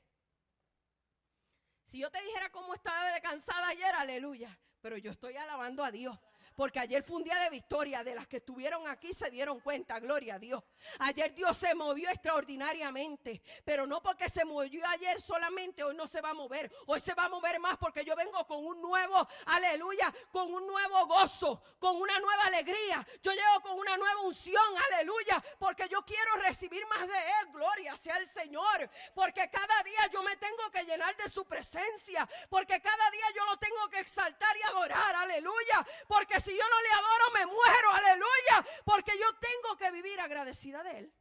Si 1.87 1.99
yo 1.99 2.11
te 2.11 2.21
dijera 2.23 2.51
cómo 2.51 2.75
estaba 2.75 3.15
de 3.15 3.23
cansada 3.23 3.69
ayer, 3.69 3.95
aleluya. 3.95 4.55
Pero 4.83 4.99
yo 4.99 5.13
estoy 5.13 5.35
alabando 5.39 5.83
a 5.83 5.91
Dios. 5.91 6.19
Porque 6.55 6.79
ayer 6.79 7.03
fue 7.03 7.17
un 7.17 7.25
día 7.25 7.39
de 7.41 7.51
victoria. 7.51 8.05
De 8.05 8.15
las 8.15 8.27
que 8.27 8.39
estuvieron 8.39 8.87
aquí 8.89 9.13
se 9.13 9.31
dieron 9.31 9.61
cuenta, 9.61 9.99
gloria 9.99 10.37
a 10.37 10.39
Dios. 10.39 10.63
Ayer 11.01 11.35
Dios 11.35 11.57
se 11.57 11.75
movió 11.75 12.09
extraordinariamente. 12.11 13.43
Pero 13.65 13.87
no 13.87 14.03
porque 14.03 14.29
se 14.29 14.45
movió 14.45 14.87
ayer 14.89 15.21
solamente, 15.21 15.83
hoy 15.83 15.97
no 15.97 16.07
se 16.07 16.21
va 16.21 16.31
a 16.31 16.35
mover. 16.35 16.71
Hoy 16.87 17.01
se 17.01 17.15
va 17.15 17.25
a 17.25 17.29
mover 17.29 17.59
más 17.61 17.77
porque 17.79 18.05
yo 18.05 18.15
vengo 18.15 18.47
con 18.47 18.65
un 18.65 18.81
nuevo, 18.81 19.27
aleluya, 19.47 20.13
con 20.31 20.53
un 20.53 20.67
nuevo 20.67 21.07
gozo, 21.07 21.63
con 21.79 21.97
una 21.97 22.19
nueva 22.21 22.45
alegría. 22.47 23.07
Yo 23.23 23.33
llego 23.33 23.61
con 23.63 23.79
una 23.79 23.97
nueva 23.97 24.21
unción, 24.23 24.63
aleluya. 24.93 25.43
Porque 25.59 25.89
yo 25.89 26.05
quiero 26.05 26.37
recibir 26.37 26.87
más 26.87 27.01
de 27.01 27.19
Él. 27.41 27.53
Gloria 27.53 27.97
sea 27.97 28.17
el 28.19 28.29
Señor. 28.29 28.89
Porque 29.15 29.51
cada 29.51 29.83
día 29.83 30.07
yo 30.13 30.23
me 30.23 30.37
tengo 30.37 30.71
que 30.71 30.85
llenar 30.85 31.17
de 31.17 31.29
su 31.29 31.45
presencia. 31.47 32.29
Porque 32.49 32.81
cada 32.81 33.11
día 33.11 33.27
yo 33.35 33.45
lo 33.47 33.57
tengo 33.57 33.89
que 33.91 34.01
exaltar 34.01 34.57
y 34.57 34.63
adorar. 34.63 35.17
Aleluya. 35.17 35.87
Porque 36.07 36.41
si 36.45 36.51
yo 36.51 36.63
no 36.69 36.83
le 36.83 36.89
adoro 36.91 37.31
me 37.33 37.47
muero, 37.47 37.91
aleluya, 37.93 38.83
porque 38.85 39.13
yo 39.19 39.27
tengo 39.39 39.77
que 39.77 39.91
vivir 39.91 40.21
agradecida 40.21 40.83
de 40.83 40.99
Él. 40.99 41.15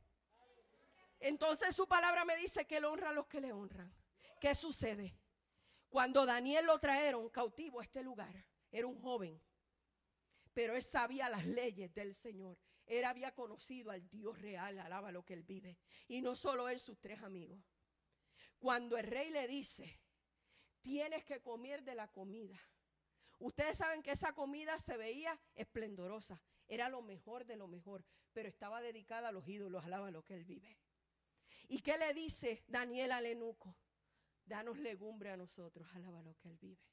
Entonces 1.20 1.76
su 1.76 1.88
palabra 1.88 2.26
me 2.26 2.36
dice 2.36 2.66
que 2.66 2.78
Él 2.78 2.86
honra 2.86 3.10
a 3.10 3.14
los 3.14 3.28
que 3.28 3.40
le 3.40 3.54
honran. 3.54 3.94
¿Qué 4.42 4.54
sucede? 4.54 5.18
Cuando 5.88 6.26
Daniel 6.26 6.66
lo 6.66 6.80
trajeron 6.80 7.30
cautivo 7.30 7.80
a 7.80 7.84
este 7.84 8.04
lugar, 8.04 8.46
era 8.72 8.88
un 8.88 9.00
joven, 9.00 9.40
pero 10.54 10.76
él 10.76 10.84
sabía 10.84 11.30
las 11.30 11.46
leyes 11.46 11.94
del 11.94 12.14
Señor. 12.14 12.58
Él 12.86 13.06
había 13.06 13.34
conocido 13.34 13.92
al 13.92 14.10
Dios 14.10 14.38
real, 14.40 14.80
alaba 14.80 15.12
lo 15.12 15.24
que 15.24 15.34
él 15.34 15.44
vive. 15.44 15.78
Y 16.08 16.22
no 16.22 16.36
solo 16.36 16.68
él, 16.68 16.80
sus 16.80 17.00
tres 17.00 17.22
amigos. 17.22 17.64
Cuando 18.60 18.98
el 18.98 19.06
rey 19.06 19.30
le 19.30 19.48
dice, 19.48 20.02
tienes 20.82 21.24
que 21.24 21.42
comer 21.42 21.84
de 21.84 21.96
la 21.96 22.12
comida 22.12 22.60
Ustedes 23.44 23.78
saben 23.78 24.02
que 24.02 24.12
esa 24.12 24.32
comida 24.32 24.80
se 24.80 24.96
veía 24.96 25.38
esplendorosa, 25.54 26.42
era 26.66 26.88
lo 26.88 27.02
mejor 27.02 27.46
de 27.46 27.58
lo 27.58 27.68
mejor, 27.68 28.06
pero 28.32 28.48
estaba 28.48 28.82
dedicada 28.82 29.28
a 29.28 29.32
los 29.34 29.46
ídolos, 29.50 29.84
alaba 29.84 30.12
lo 30.12 30.24
que 30.24 30.36
él 30.36 30.46
vive. 30.46 30.80
¿Y 31.68 31.82
qué 31.82 31.98
le 31.98 32.14
dice 32.14 32.64
Daniel 32.70 33.12
al 33.12 33.26
enuco? 33.26 33.76
Danos 34.46 34.80
legumbre 34.80 35.30
a 35.30 35.36
nosotros, 35.36 35.86
alaba 35.94 36.22
lo 36.22 36.38
que 36.38 36.48
él 36.48 36.58
vive. 36.58 36.88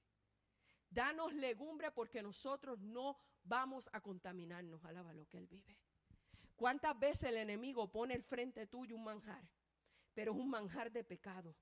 Danos 0.88 1.32
legumbre 1.34 1.92
porque 1.92 2.20
nosotros 2.20 2.80
no 2.80 3.16
vamos 3.44 3.88
a 3.92 4.00
contaminarnos, 4.00 4.84
alaba 4.84 5.12
lo 5.12 5.28
que 5.28 5.38
él 5.38 5.46
vive. 5.46 5.78
¿Cuántas 6.56 6.98
veces 6.98 7.30
el 7.30 7.36
enemigo 7.36 7.92
pone 7.92 8.14
el 8.14 8.24
frente 8.24 8.66
tuyo 8.66 8.96
un 8.96 9.04
manjar? 9.04 9.48
Pero 10.14 10.32
es 10.32 10.38
un 10.38 10.50
manjar 10.50 10.90
de 10.90 11.04
pecado, 11.04 11.54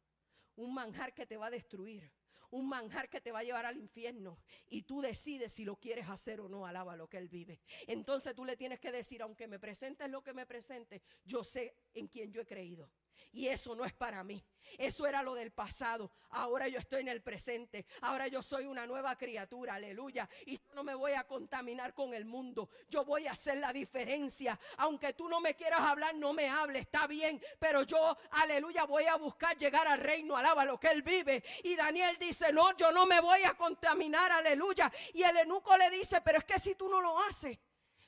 un 0.56 0.72
manjar 0.72 1.12
que 1.12 1.26
te 1.26 1.36
va 1.36 1.48
a 1.48 1.50
destruir, 1.50 2.10
un 2.50 2.68
manjar 2.68 3.08
que 3.08 3.20
te 3.20 3.32
va 3.32 3.40
a 3.40 3.44
llevar 3.44 3.66
al 3.66 3.76
infierno 3.76 4.38
y 4.68 4.82
tú 4.82 5.00
decides 5.00 5.52
si 5.52 5.64
lo 5.64 5.76
quieres 5.76 6.08
hacer 6.08 6.40
o 6.40 6.48
no, 6.48 6.66
alaba 6.66 6.96
lo 6.96 7.08
que 7.08 7.18
Él 7.18 7.28
vive. 7.28 7.60
Entonces 7.86 8.34
tú 8.34 8.44
le 8.44 8.56
tienes 8.56 8.80
que 8.80 8.92
decir, 8.92 9.22
aunque 9.22 9.46
me 9.46 9.58
presentes 9.58 10.08
lo 10.10 10.22
que 10.22 10.32
me 10.32 10.46
presente, 10.46 11.02
yo 11.24 11.44
sé 11.44 11.74
en 11.94 12.08
quién 12.08 12.32
yo 12.32 12.40
he 12.40 12.46
creído. 12.46 12.90
Y 13.32 13.48
eso 13.48 13.74
no 13.74 13.84
es 13.84 13.92
para 13.92 14.24
mí. 14.24 14.44
Eso 14.76 15.06
era 15.06 15.22
lo 15.22 15.34
del 15.34 15.50
pasado. 15.50 16.10
Ahora 16.30 16.68
yo 16.68 16.78
estoy 16.78 17.00
en 17.00 17.08
el 17.08 17.22
presente. 17.22 17.86
Ahora 18.02 18.28
yo 18.28 18.42
soy 18.42 18.66
una 18.66 18.86
nueva 18.86 19.16
criatura. 19.16 19.74
Aleluya. 19.74 20.28
Y 20.46 20.58
yo 20.58 20.74
no 20.74 20.84
me 20.84 20.94
voy 20.94 21.12
a 21.12 21.24
contaminar 21.24 21.94
con 21.94 22.12
el 22.12 22.24
mundo. 22.24 22.68
Yo 22.88 23.04
voy 23.04 23.26
a 23.26 23.32
hacer 23.32 23.58
la 23.58 23.72
diferencia. 23.72 24.58
Aunque 24.78 25.12
tú 25.14 25.28
no 25.28 25.40
me 25.40 25.54
quieras 25.54 25.80
hablar, 25.80 26.14
no 26.16 26.32
me 26.32 26.48
hables. 26.48 26.82
Está 26.82 27.06
bien. 27.06 27.40
Pero 27.58 27.82
yo, 27.82 28.16
aleluya, 28.32 28.84
voy 28.84 29.04
a 29.04 29.16
buscar 29.16 29.56
llegar 29.56 29.86
al 29.86 30.00
reino. 30.00 30.36
Alaba 30.36 30.64
lo 30.64 30.78
que 30.78 30.88
él 30.88 31.02
vive. 31.02 31.42
Y 31.62 31.76
Daniel 31.76 32.16
dice, 32.18 32.52
no, 32.52 32.76
yo 32.76 32.92
no 32.92 33.06
me 33.06 33.20
voy 33.20 33.42
a 33.44 33.54
contaminar. 33.54 34.32
Aleluya. 34.32 34.92
Y 35.14 35.22
el 35.22 35.36
enuco 35.38 35.76
le 35.76 35.90
dice, 35.90 36.20
pero 36.20 36.38
es 36.38 36.44
que 36.44 36.58
si 36.58 36.74
tú 36.74 36.88
no 36.88 37.00
lo 37.00 37.18
haces, 37.20 37.58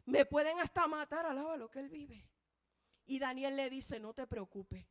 me 0.07 0.27
pueden 0.27 0.61
hasta 0.61 0.87
matar. 0.87 1.27
Alaba 1.27 1.57
lo 1.57 1.71
que 1.71 1.81
él 1.81 1.89
vive. 1.89 2.27
Y 3.07 3.19
Daniel 3.19 3.57
le 3.57 3.71
dice, 3.71 3.99
no 3.99 4.15
te 4.15 4.27
preocupes 4.27 4.87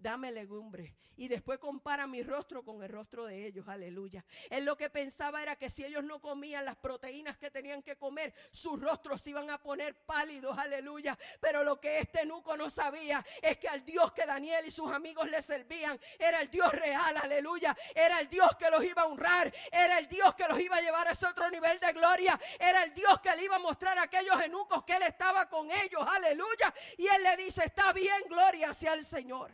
dame 0.00 0.32
legumbre. 0.32 0.94
Y 1.16 1.28
después 1.28 1.58
compara 1.58 2.06
mi 2.06 2.22
rostro 2.22 2.64
con 2.64 2.82
el 2.82 2.88
rostro 2.88 3.26
de 3.26 3.46
ellos, 3.46 3.68
aleluya. 3.68 4.24
Él 4.48 4.64
lo 4.64 4.74
que 4.76 4.88
pensaba 4.88 5.42
era 5.42 5.56
que 5.56 5.68
si 5.68 5.84
ellos 5.84 6.02
no 6.02 6.18
comían 6.18 6.64
las 6.64 6.76
proteínas 6.76 7.36
que 7.36 7.50
tenían 7.50 7.82
que 7.82 7.96
comer, 7.96 8.32
sus 8.50 8.80
rostros 8.80 9.20
se 9.20 9.30
iban 9.30 9.50
a 9.50 9.60
poner 9.60 9.94
pálidos, 10.06 10.56
aleluya. 10.56 11.18
Pero 11.38 11.62
lo 11.62 11.78
que 11.78 11.98
este 11.98 12.24
nuco 12.24 12.56
no 12.56 12.70
sabía 12.70 13.24
es 13.42 13.58
que 13.58 13.68
al 13.68 13.84
Dios 13.84 14.12
que 14.12 14.24
Daniel 14.24 14.64
y 14.66 14.70
sus 14.70 14.90
amigos 14.90 15.30
le 15.30 15.42
servían 15.42 16.00
era 16.18 16.40
el 16.40 16.50
Dios 16.50 16.72
real, 16.72 17.14
aleluya. 17.18 17.76
Era 17.94 18.20
el 18.20 18.28
Dios 18.30 18.50
que 18.58 18.70
los 18.70 18.82
iba 18.82 19.02
a 19.02 19.06
honrar, 19.06 19.52
era 19.70 19.98
el 19.98 20.08
Dios 20.08 20.34
que 20.34 20.48
los 20.48 20.58
iba 20.58 20.76
a 20.76 20.80
llevar 20.80 21.06
a 21.06 21.12
ese 21.12 21.26
otro 21.26 21.50
nivel 21.50 21.78
de 21.80 21.92
gloria, 21.92 22.40
era 22.58 22.84
el 22.84 22.94
Dios 22.94 23.20
que 23.20 23.36
le 23.36 23.44
iba 23.44 23.56
a 23.56 23.58
mostrar 23.60 23.98
a 23.98 24.04
aquellos 24.04 24.40
enucos 24.40 24.84
que 24.84 24.96
él 24.96 25.02
estaba 25.02 25.50
con 25.50 25.70
ellos, 25.70 26.02
aleluya. 26.06 26.72
Y 26.96 27.06
él 27.06 27.22
le 27.22 27.36
dice, 27.36 27.64
está 27.66 27.92
bien, 27.92 28.22
gloria 28.26 28.70
hacia 28.70 28.94
el 28.94 29.04
Señor. 29.04 29.50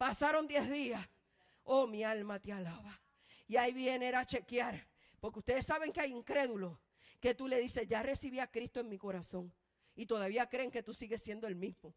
Pasaron 0.00 0.46
10 0.46 0.70
días. 0.70 1.08
Oh, 1.62 1.86
mi 1.86 2.02
alma 2.02 2.40
te 2.40 2.54
alaba. 2.54 2.98
Y 3.46 3.58
ahí 3.58 3.74
viene 3.74 4.08
a 4.08 4.24
chequear. 4.24 4.88
Porque 5.20 5.40
ustedes 5.40 5.66
saben 5.66 5.92
que 5.92 6.00
hay 6.00 6.10
incrédulos 6.10 6.78
que 7.20 7.34
tú 7.34 7.46
le 7.46 7.60
dices, 7.60 7.86
ya 7.86 8.02
recibí 8.02 8.40
a 8.40 8.46
Cristo 8.46 8.80
en 8.80 8.88
mi 8.88 8.96
corazón. 8.96 9.52
Y 9.94 10.06
todavía 10.06 10.48
creen 10.48 10.70
que 10.70 10.82
tú 10.82 10.94
sigues 10.94 11.20
siendo 11.20 11.46
el 11.46 11.54
mismo. 11.54 11.94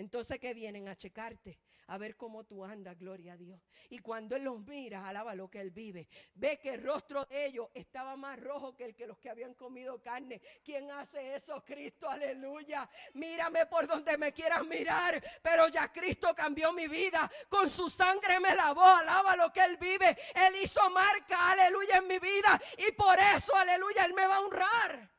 Entonces 0.00 0.38
que 0.38 0.54
vienen 0.54 0.88
a 0.88 0.96
checarte, 0.96 1.58
a 1.88 1.98
ver 1.98 2.16
cómo 2.16 2.44
tú 2.44 2.64
andas, 2.64 2.98
gloria 2.98 3.34
a 3.34 3.36
Dios. 3.36 3.60
Y 3.90 3.98
cuando 3.98 4.34
Él 4.34 4.44
los 4.44 4.58
mira, 4.66 5.06
alaba 5.06 5.34
lo 5.34 5.50
que 5.50 5.60
Él 5.60 5.70
vive. 5.70 6.08
Ve 6.32 6.58
que 6.58 6.70
el 6.70 6.82
rostro 6.82 7.26
de 7.26 7.44
ellos 7.44 7.68
estaba 7.74 8.16
más 8.16 8.40
rojo 8.40 8.74
que 8.74 8.86
el 8.86 8.94
que 8.96 9.06
los 9.06 9.18
que 9.18 9.28
habían 9.28 9.52
comido 9.52 10.00
carne. 10.00 10.40
¿Quién 10.64 10.90
hace 10.90 11.34
eso? 11.34 11.62
Cristo, 11.62 12.08
aleluya. 12.08 12.88
Mírame 13.12 13.66
por 13.66 13.86
donde 13.86 14.16
me 14.16 14.32
quieras 14.32 14.64
mirar, 14.64 15.22
pero 15.42 15.68
ya 15.68 15.92
Cristo 15.92 16.34
cambió 16.34 16.72
mi 16.72 16.88
vida. 16.88 17.30
Con 17.50 17.68
su 17.68 17.90
sangre 17.90 18.40
me 18.40 18.54
lavó, 18.54 18.86
alaba 18.86 19.36
lo 19.36 19.52
que 19.52 19.62
Él 19.62 19.76
vive. 19.76 20.16
Él 20.34 20.54
hizo 20.62 20.88
marca, 20.88 21.52
aleluya, 21.52 21.98
en 21.98 22.06
mi 22.06 22.18
vida. 22.18 22.58
Y 22.78 22.90
por 22.92 23.18
eso, 23.36 23.54
aleluya, 23.54 24.06
Él 24.06 24.14
me 24.14 24.26
va 24.26 24.36
a 24.36 24.40
honrar. 24.40 25.10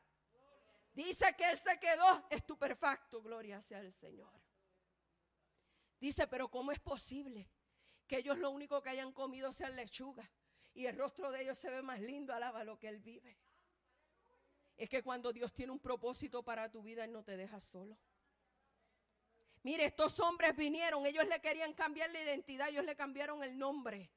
Dice 0.92 1.36
que 1.36 1.48
Él 1.48 1.58
se 1.60 1.78
quedó 1.78 2.26
estupefacto, 2.28 3.22
gloria 3.22 3.60
sea 3.62 3.78
el 3.78 3.92
Señor. 3.92 4.41
Dice, 6.02 6.26
pero 6.26 6.48
¿cómo 6.48 6.72
es 6.72 6.80
posible 6.80 7.48
que 8.08 8.16
ellos 8.16 8.36
lo 8.36 8.50
único 8.50 8.82
que 8.82 8.90
hayan 8.90 9.12
comido 9.12 9.52
sea 9.52 9.70
lechuga? 9.70 10.28
Y 10.74 10.86
el 10.86 10.98
rostro 10.98 11.30
de 11.30 11.42
ellos 11.42 11.56
se 11.56 11.70
ve 11.70 11.80
más 11.80 12.00
lindo, 12.00 12.34
alaba 12.34 12.64
lo 12.64 12.76
que 12.76 12.88
Él 12.88 12.98
vive. 12.98 13.38
Es 14.76 14.88
que 14.88 15.04
cuando 15.04 15.32
Dios 15.32 15.52
tiene 15.52 15.70
un 15.70 15.78
propósito 15.78 16.42
para 16.42 16.68
tu 16.68 16.82
vida, 16.82 17.04
Él 17.04 17.12
no 17.12 17.22
te 17.22 17.36
deja 17.36 17.60
solo. 17.60 17.96
Mire, 19.62 19.84
estos 19.84 20.18
hombres 20.18 20.56
vinieron, 20.56 21.06
ellos 21.06 21.24
le 21.28 21.40
querían 21.40 21.72
cambiar 21.72 22.10
la 22.10 22.20
identidad, 22.20 22.68
ellos 22.68 22.84
le 22.84 22.96
cambiaron 22.96 23.44
el 23.44 23.56
nombre. 23.56 24.10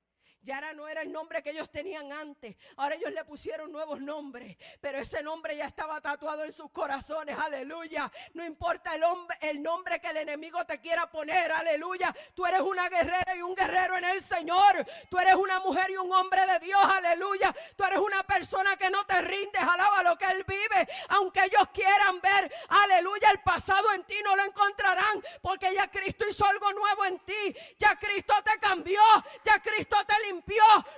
Ya 0.45 0.61
no 0.73 0.87
era 0.87 1.01
el 1.01 1.11
nombre 1.11 1.41
que 1.41 1.49
ellos 1.49 1.71
tenían 1.71 2.13
antes. 2.13 2.55
Ahora 2.77 2.93
ellos 2.93 3.11
le 3.11 3.25
pusieron 3.25 3.71
nuevos 3.71 3.99
nombres. 3.99 4.55
Pero 4.79 4.99
ese 4.99 5.23
nombre 5.23 5.57
ya 5.57 5.65
estaba 5.65 5.99
tatuado 5.99 6.43
en 6.43 6.53
sus 6.53 6.69
corazones. 6.69 7.35
Aleluya. 7.35 8.11
No 8.35 8.45
importa 8.45 8.93
el, 8.93 9.03
hombre, 9.03 9.35
el 9.41 9.63
nombre 9.63 9.99
que 9.99 10.09
el 10.09 10.17
enemigo 10.17 10.63
te 10.63 10.79
quiera 10.79 11.09
poner. 11.09 11.51
Aleluya. 11.51 12.15
Tú 12.35 12.45
eres 12.45 12.61
una 12.61 12.87
guerrera 12.89 13.35
y 13.35 13.41
un 13.41 13.55
guerrero 13.55 13.97
en 13.97 14.05
el 14.05 14.21
Señor. 14.21 14.85
Tú 15.09 15.17
eres 15.17 15.33
una 15.33 15.59
mujer 15.61 15.89
y 15.89 15.97
un 15.97 16.13
hombre 16.13 16.45
de 16.45 16.59
Dios. 16.59 16.81
Aleluya. 16.83 17.51
Tú 17.75 17.83
eres 17.83 17.97
una 17.97 18.21
persona 18.21 18.77
que 18.77 18.91
no 18.91 19.03
te 19.03 19.19
rindes. 19.23 19.63
Alaba 19.63 20.03
lo 20.03 20.15
que 20.15 20.25
Él 20.25 20.45
vive. 20.47 20.87
Aunque 21.09 21.43
ellos 21.43 21.69
quieran 21.73 22.21
ver. 22.21 22.53
Aleluya. 22.69 23.31
El 23.31 23.39
pasado 23.39 23.91
en 23.93 24.03
ti 24.03 24.17
no 24.23 24.35
lo 24.35 24.43
encontrarán. 24.43 25.23
Porque 25.41 25.73
ya 25.73 25.89
Cristo 25.89 26.23
hizo 26.29 26.45
algo 26.45 26.71
nuevo 26.71 27.03
en 27.05 27.17
ti. 27.25 27.55
Ya 27.79 27.95
Cristo 27.95 28.35
te 28.43 28.59
cambió. 28.59 29.01
Ya 29.43 29.59
Cristo 29.59 29.97
te 30.05 30.13
limpió 30.27 30.34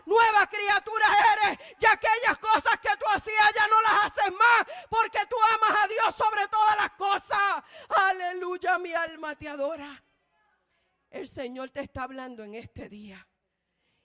nueva 0.06 0.48
criatura 0.48 1.06
eres. 1.34 1.60
Ya 1.80 1.92
aquellas 1.92 2.38
cosas 2.40 2.80
que 2.82 2.90
tú 2.98 3.06
hacías 3.10 3.54
ya 3.56 3.68
no 3.68 3.82
las 3.82 4.06
haces 4.06 4.32
más, 4.32 4.66
porque 4.90 5.20
tú 5.30 5.36
amas 5.56 5.84
a 5.84 5.88
Dios 5.88 6.16
sobre 6.16 6.48
todas 6.48 6.78
las 6.78 6.92
cosas. 6.92 7.64
Aleluya, 7.90 8.78
mi 8.80 8.94
alma 8.94 9.36
te 9.36 9.50
adora. 9.50 10.04
El 11.10 11.28
Señor 11.28 11.70
te 11.70 11.82
está 11.82 12.04
hablando 12.04 12.44
en 12.44 12.56
este 12.56 12.90
día 12.90 13.28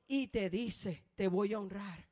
y 0.06 0.28
te 0.28 0.50
dice, 0.50 1.06
te 1.14 1.28
voy 1.28 1.54
a 1.54 1.58
honrar. 1.58 2.08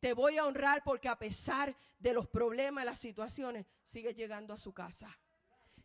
Te 0.00 0.14
voy 0.14 0.36
a 0.36 0.44
honrar 0.46 0.82
porque 0.82 1.08
a 1.08 1.18
pesar 1.18 1.76
de 1.98 2.12
los 2.12 2.26
problemas, 2.26 2.84
las 2.84 2.98
situaciones, 2.98 3.66
sigues 3.84 4.16
llegando 4.16 4.52
a 4.52 4.58
su 4.58 4.72
casa. 4.72 5.18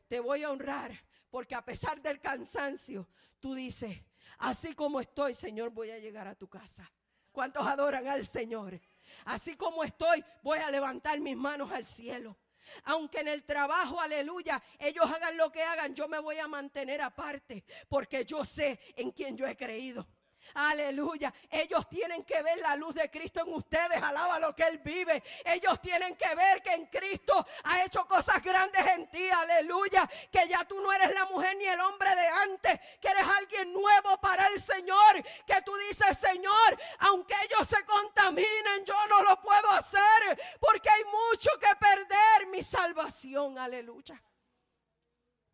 Te 0.08 0.20
voy 0.20 0.44
a 0.44 0.52
honrar 0.52 0.92
porque 1.30 1.56
a 1.56 1.64
pesar 1.64 2.02
del 2.02 2.20
cansancio, 2.20 3.08
tú 3.40 3.54
dices, 3.54 4.04
Así 4.38 4.74
como 4.74 5.00
estoy, 5.00 5.34
Señor, 5.34 5.72
voy 5.72 5.92
a 5.92 6.00
llegar 6.00 6.28
a 6.28 6.36
tu 6.36 6.48
casa. 6.48 6.92
¿Cuántos 7.32 7.66
adoran 7.66 8.08
al 8.08 8.26
Señor? 8.26 8.80
Así 9.26 9.56
como 9.56 9.84
estoy, 9.84 10.24
voy 10.44 10.60
a 10.60 10.72
levantar 10.72 11.20
mis 11.20 11.38
manos 11.38 11.72
al 11.72 11.86
cielo. 11.86 12.38
Aunque 12.84 13.20
en 13.20 13.30
el 13.30 13.44
trabajo, 13.44 14.00
aleluya, 14.02 14.62
ellos 14.80 15.06
hagan 15.10 15.38
lo 15.38 15.52
que 15.52 15.64
hagan, 15.64 15.96
yo 15.96 16.08
me 16.08 16.20
voy 16.20 16.38
a 16.38 16.48
mantener 16.48 17.02
aparte 17.02 17.64
porque 17.88 18.26
yo 18.26 18.44
sé 18.44 18.80
en 18.96 19.12
quién 19.12 19.38
yo 19.38 19.48
he 19.48 19.56
creído. 19.56 20.06
Aleluya. 20.54 21.34
Ellos 21.50 21.88
tienen 21.88 22.24
que 22.24 22.42
ver 22.42 22.58
la 22.60 22.76
luz 22.76 22.96
de 22.96 23.10
Cristo 23.10 23.42
en 23.42 23.54
ustedes. 23.54 24.02
Alaba 24.02 24.40
lo 24.40 24.56
que 24.56 24.64
Él 24.64 24.80
vive. 24.80 25.24
Ellos 25.46 25.80
tienen 25.82 26.16
que 26.16 26.34
ver 26.36 26.62
que 26.62 26.74
en 26.74 26.86
Cristo 26.88 27.46
ha 27.64 27.84
hecho 27.84 28.08
cosas 28.08 28.42
grandes 28.42 28.86
en 28.88 29.10
ti. 29.10 29.30
Aleluya. 29.30 30.10
Que 30.32 30.48
ya 30.48 30.66
tú 30.66 30.80
no 30.82 30.92
eres 30.92 31.14
la 31.14 31.26
mujer 31.26 31.56
ni 31.58 31.66
el 31.66 31.80
hombre 31.82 32.16
de 32.16 32.28
antes. 32.28 32.80
Que 33.00 33.10
eres 33.10 33.28
alguien 33.38 33.74
nuevo 33.74 34.18
para 34.20 34.48
el 34.48 34.62
Señor. 34.62 35.24
Que 35.46 35.62
tú 35.64 35.76
dices, 35.90 36.18
Señor, 36.18 36.80
aunque 37.00 37.36
ellos 37.46 37.68
se 37.68 37.84
contaminen, 37.86 38.86
yo 38.86 39.08
no 39.08 39.22
lo 39.24 39.42
puedo 39.42 39.72
hacer. 39.72 40.42
Porque 40.60 40.90
hay 40.90 41.04
mucho 41.06 41.50
que 41.60 41.76
perder 41.76 42.48
mi 42.48 42.64
salvación. 42.64 43.58
Aleluya. 43.60 44.22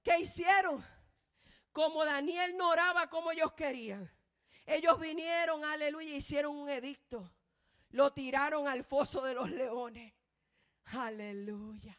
¿Qué 0.04 0.20
hicieron? 0.20 0.86
Como 1.72 2.06
Daniel 2.06 2.56
no 2.56 2.70
oraba 2.70 3.10
como 3.10 3.32
ellos 3.32 3.54
querían 3.54 4.13
ellos 4.66 5.00
vinieron, 5.00 5.64
aleluya, 5.66 6.16
hicieron 6.16 6.56
un 6.56 6.70
edicto. 6.70 7.30
Lo 7.90 8.12
tiraron 8.12 8.68
al 8.68 8.84
foso 8.84 9.22
de 9.22 9.34
los 9.34 9.50
leones. 9.50 10.14
Aleluya. 10.86 11.98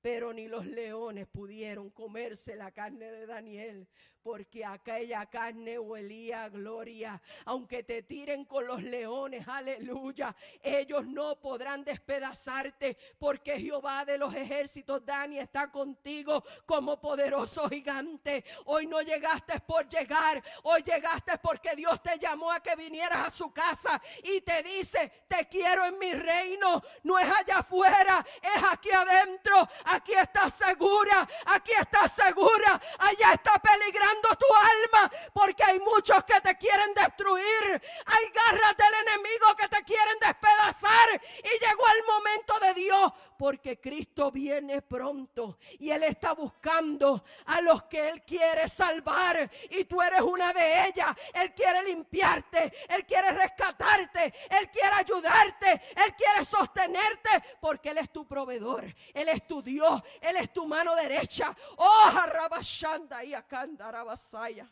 Pero 0.00 0.32
ni 0.32 0.48
los 0.48 0.66
leones 0.66 1.26
pudieron 1.26 1.90
comerse 1.90 2.56
la 2.56 2.70
carne 2.72 3.10
de 3.10 3.26
Daniel, 3.26 3.88
porque 4.24 4.64
aquella 4.64 5.26
carne 5.26 5.78
huelía 5.78 6.44
a 6.44 6.48
gloria. 6.48 7.20
Aunque 7.44 7.82
te 7.82 8.02
tiren 8.02 8.46
con 8.46 8.66
los 8.66 8.82
leones, 8.82 9.46
aleluya, 9.46 10.34
ellos 10.62 11.06
no 11.06 11.38
podrán 11.38 11.84
despedazarte, 11.84 12.96
porque 13.18 13.60
Jehová 13.60 14.06
de 14.06 14.16
los 14.16 14.34
ejércitos, 14.34 15.04
Dani, 15.04 15.38
está 15.38 15.70
contigo 15.70 16.42
como 16.64 16.98
poderoso 16.98 17.68
gigante. 17.68 18.46
Hoy 18.64 18.86
no 18.86 19.02
llegaste 19.02 19.60
por 19.60 19.86
llegar, 19.90 20.42
hoy 20.62 20.82
llegaste 20.82 21.36
porque 21.36 21.76
Dios 21.76 22.02
te 22.02 22.18
llamó 22.18 22.50
a 22.50 22.60
que 22.60 22.74
vinieras 22.76 23.26
a 23.26 23.30
su 23.30 23.52
casa 23.52 24.00
y 24.22 24.40
te 24.40 24.62
dice, 24.62 25.12
te 25.28 25.46
quiero 25.48 25.84
en 25.84 25.98
mi 25.98 26.14
reino, 26.14 26.82
no 27.02 27.18
es 27.18 27.28
allá 27.30 27.58
afuera, 27.58 28.24
es 28.40 28.62
aquí 28.72 28.90
adentro, 28.90 29.68
aquí 29.84 30.14
estás 30.14 30.54
segura, 30.54 31.28
aquí 31.44 31.72
estás 31.78 32.10
segura, 32.10 32.80
allá 32.98 33.34
está 33.34 33.58
peligrando 33.58 34.13
tu 34.22 34.46
alma 34.54 35.10
porque 35.32 35.62
hay 35.64 35.80
muchos 35.80 36.24
que 36.24 36.40
te 36.40 36.56
quieren 36.56 36.94
destruir. 36.94 37.82
Hay 38.06 38.30
garras 38.32 38.76
del 38.76 38.94
enemigo 39.06 39.56
que 39.56 39.68
te 39.68 39.82
quieren 39.84 40.18
despedazar. 40.20 41.20
Y 41.38 41.64
llegó 41.64 41.84
el 41.96 42.06
momento 42.06 42.58
de 42.60 42.74
Dios 42.74 43.12
porque 43.44 43.78
Cristo 43.78 44.30
viene 44.30 44.80
pronto 44.80 45.58
y 45.78 45.90
Él 45.90 46.04
está 46.04 46.32
buscando 46.32 47.22
a 47.44 47.60
los 47.60 47.82
que 47.82 48.08
Él 48.08 48.22
quiere 48.22 48.66
salvar. 48.70 49.50
Y 49.68 49.84
tú 49.84 50.00
eres 50.00 50.22
una 50.22 50.50
de 50.54 50.86
ellas. 50.86 51.14
Él 51.34 51.52
quiere 51.52 51.82
limpiarte, 51.82 52.72
Él 52.88 53.04
quiere 53.04 53.32
rescatarte, 53.32 54.32
Él 54.48 54.70
quiere 54.70 54.94
ayudarte, 54.96 55.72
Él 55.94 56.14
quiere 56.16 56.42
sostenerte 56.42 57.58
porque 57.60 57.90
Él 57.90 57.98
es 57.98 58.10
tu 58.10 58.26
proveedor, 58.26 58.82
Él 59.12 59.28
es 59.28 59.46
tu 59.46 59.60
Dios, 59.60 60.02
Él 60.22 60.38
es 60.38 60.50
tu 60.50 60.66
mano 60.66 60.96
derecha. 60.96 61.54
Oh, 61.76 62.12
Rabashanda 62.26 63.22
y 63.24 63.34
Akandarabasaya. 63.34 64.66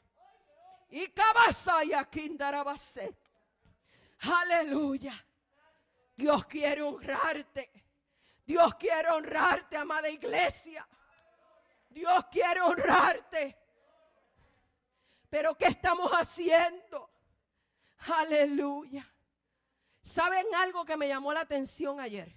Y 0.88 1.08
Kabasaya 1.08 2.08
Kindarabase. 2.08 3.14
Aleluya. 4.20 5.12
Dios 6.16 6.46
quiere 6.46 6.80
honrarte. 6.80 7.81
Dios 8.44 8.74
quiere 8.74 9.08
honrarte, 9.10 9.76
amada 9.76 10.08
iglesia. 10.08 10.86
Dios 11.88 12.24
quiere 12.30 12.60
honrarte. 12.60 13.56
Pero 15.28 15.56
¿qué 15.56 15.66
estamos 15.66 16.10
haciendo? 16.10 17.10
Aleluya. 18.14 19.08
¿Saben 20.02 20.46
algo 20.56 20.84
que 20.84 20.96
me 20.96 21.08
llamó 21.08 21.32
la 21.32 21.40
atención 21.40 22.00
ayer? 22.00 22.34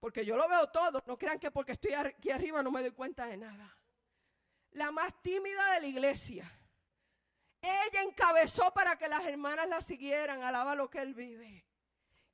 Porque 0.00 0.24
yo 0.24 0.36
lo 0.36 0.48
veo 0.48 0.68
todo. 0.68 1.02
No 1.06 1.18
crean 1.18 1.40
que 1.40 1.50
porque 1.50 1.72
estoy 1.72 1.92
aquí 1.94 2.30
arriba 2.30 2.62
no 2.62 2.70
me 2.70 2.82
doy 2.82 2.92
cuenta 2.92 3.26
de 3.26 3.36
nada. 3.36 3.76
La 4.72 4.92
más 4.92 5.12
tímida 5.22 5.72
de 5.74 5.80
la 5.80 5.86
iglesia. 5.88 6.50
Ella 7.60 8.02
encabezó 8.02 8.72
para 8.72 8.96
que 8.96 9.08
las 9.08 9.26
hermanas 9.26 9.68
la 9.68 9.80
siguieran. 9.80 10.42
Alaba 10.42 10.76
lo 10.76 10.88
que 10.88 11.00
él 11.00 11.14
vive. 11.14 11.66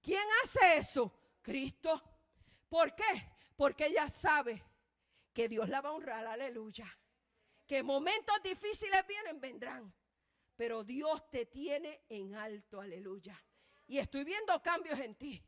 ¿Quién 0.02 0.26
hace 0.42 0.76
eso? 0.76 1.10
Cristo. 1.44 2.02
¿Por 2.68 2.96
qué? 2.96 3.28
Porque 3.54 3.86
ella 3.86 4.08
sabe 4.08 4.60
que 5.32 5.48
Dios 5.48 5.68
la 5.68 5.80
va 5.80 5.90
a 5.90 5.92
honrar. 5.92 6.26
Aleluya. 6.26 6.86
Que 7.64 7.84
momentos 7.84 8.42
difíciles 8.42 9.06
vienen, 9.06 9.40
vendrán. 9.40 9.94
Pero 10.56 10.82
Dios 10.82 11.30
te 11.30 11.46
tiene 11.46 12.02
en 12.08 12.34
alto. 12.34 12.80
Aleluya. 12.80 13.40
Y 13.86 13.98
estoy 13.98 14.24
viendo 14.24 14.60
cambios 14.60 14.98
en 14.98 15.14
ti. 15.14 15.40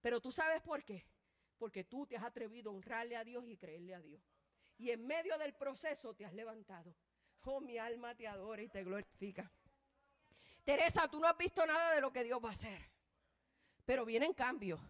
Pero 0.00 0.20
tú 0.20 0.32
sabes 0.32 0.62
por 0.62 0.84
qué 0.84 1.06
porque 1.58 1.84
tú 1.84 2.06
te 2.06 2.16
has 2.16 2.22
atrevido 2.22 2.70
a 2.70 2.74
honrarle 2.74 3.16
a 3.16 3.24
Dios 3.24 3.44
y 3.46 3.56
creerle 3.56 3.94
a 3.94 4.00
Dios. 4.00 4.22
Y 4.78 4.90
en 4.90 5.06
medio 5.06 5.36
del 5.38 5.54
proceso 5.54 6.14
te 6.14 6.24
has 6.24 6.32
levantado. 6.32 6.94
Oh, 7.42 7.60
mi 7.60 7.78
alma 7.78 8.14
te 8.14 8.28
adora 8.28 8.62
y 8.62 8.68
te 8.68 8.84
glorifica. 8.84 9.50
Teresa, 10.64 11.08
tú 11.08 11.18
no 11.18 11.26
has 11.26 11.36
visto 11.36 11.64
nada 11.66 11.94
de 11.94 12.00
lo 12.00 12.12
que 12.12 12.22
Dios 12.22 12.40
va 12.44 12.50
a 12.50 12.52
hacer. 12.52 12.78
Pero 13.84 14.04
vienen 14.04 14.34
cambios. 14.34 14.80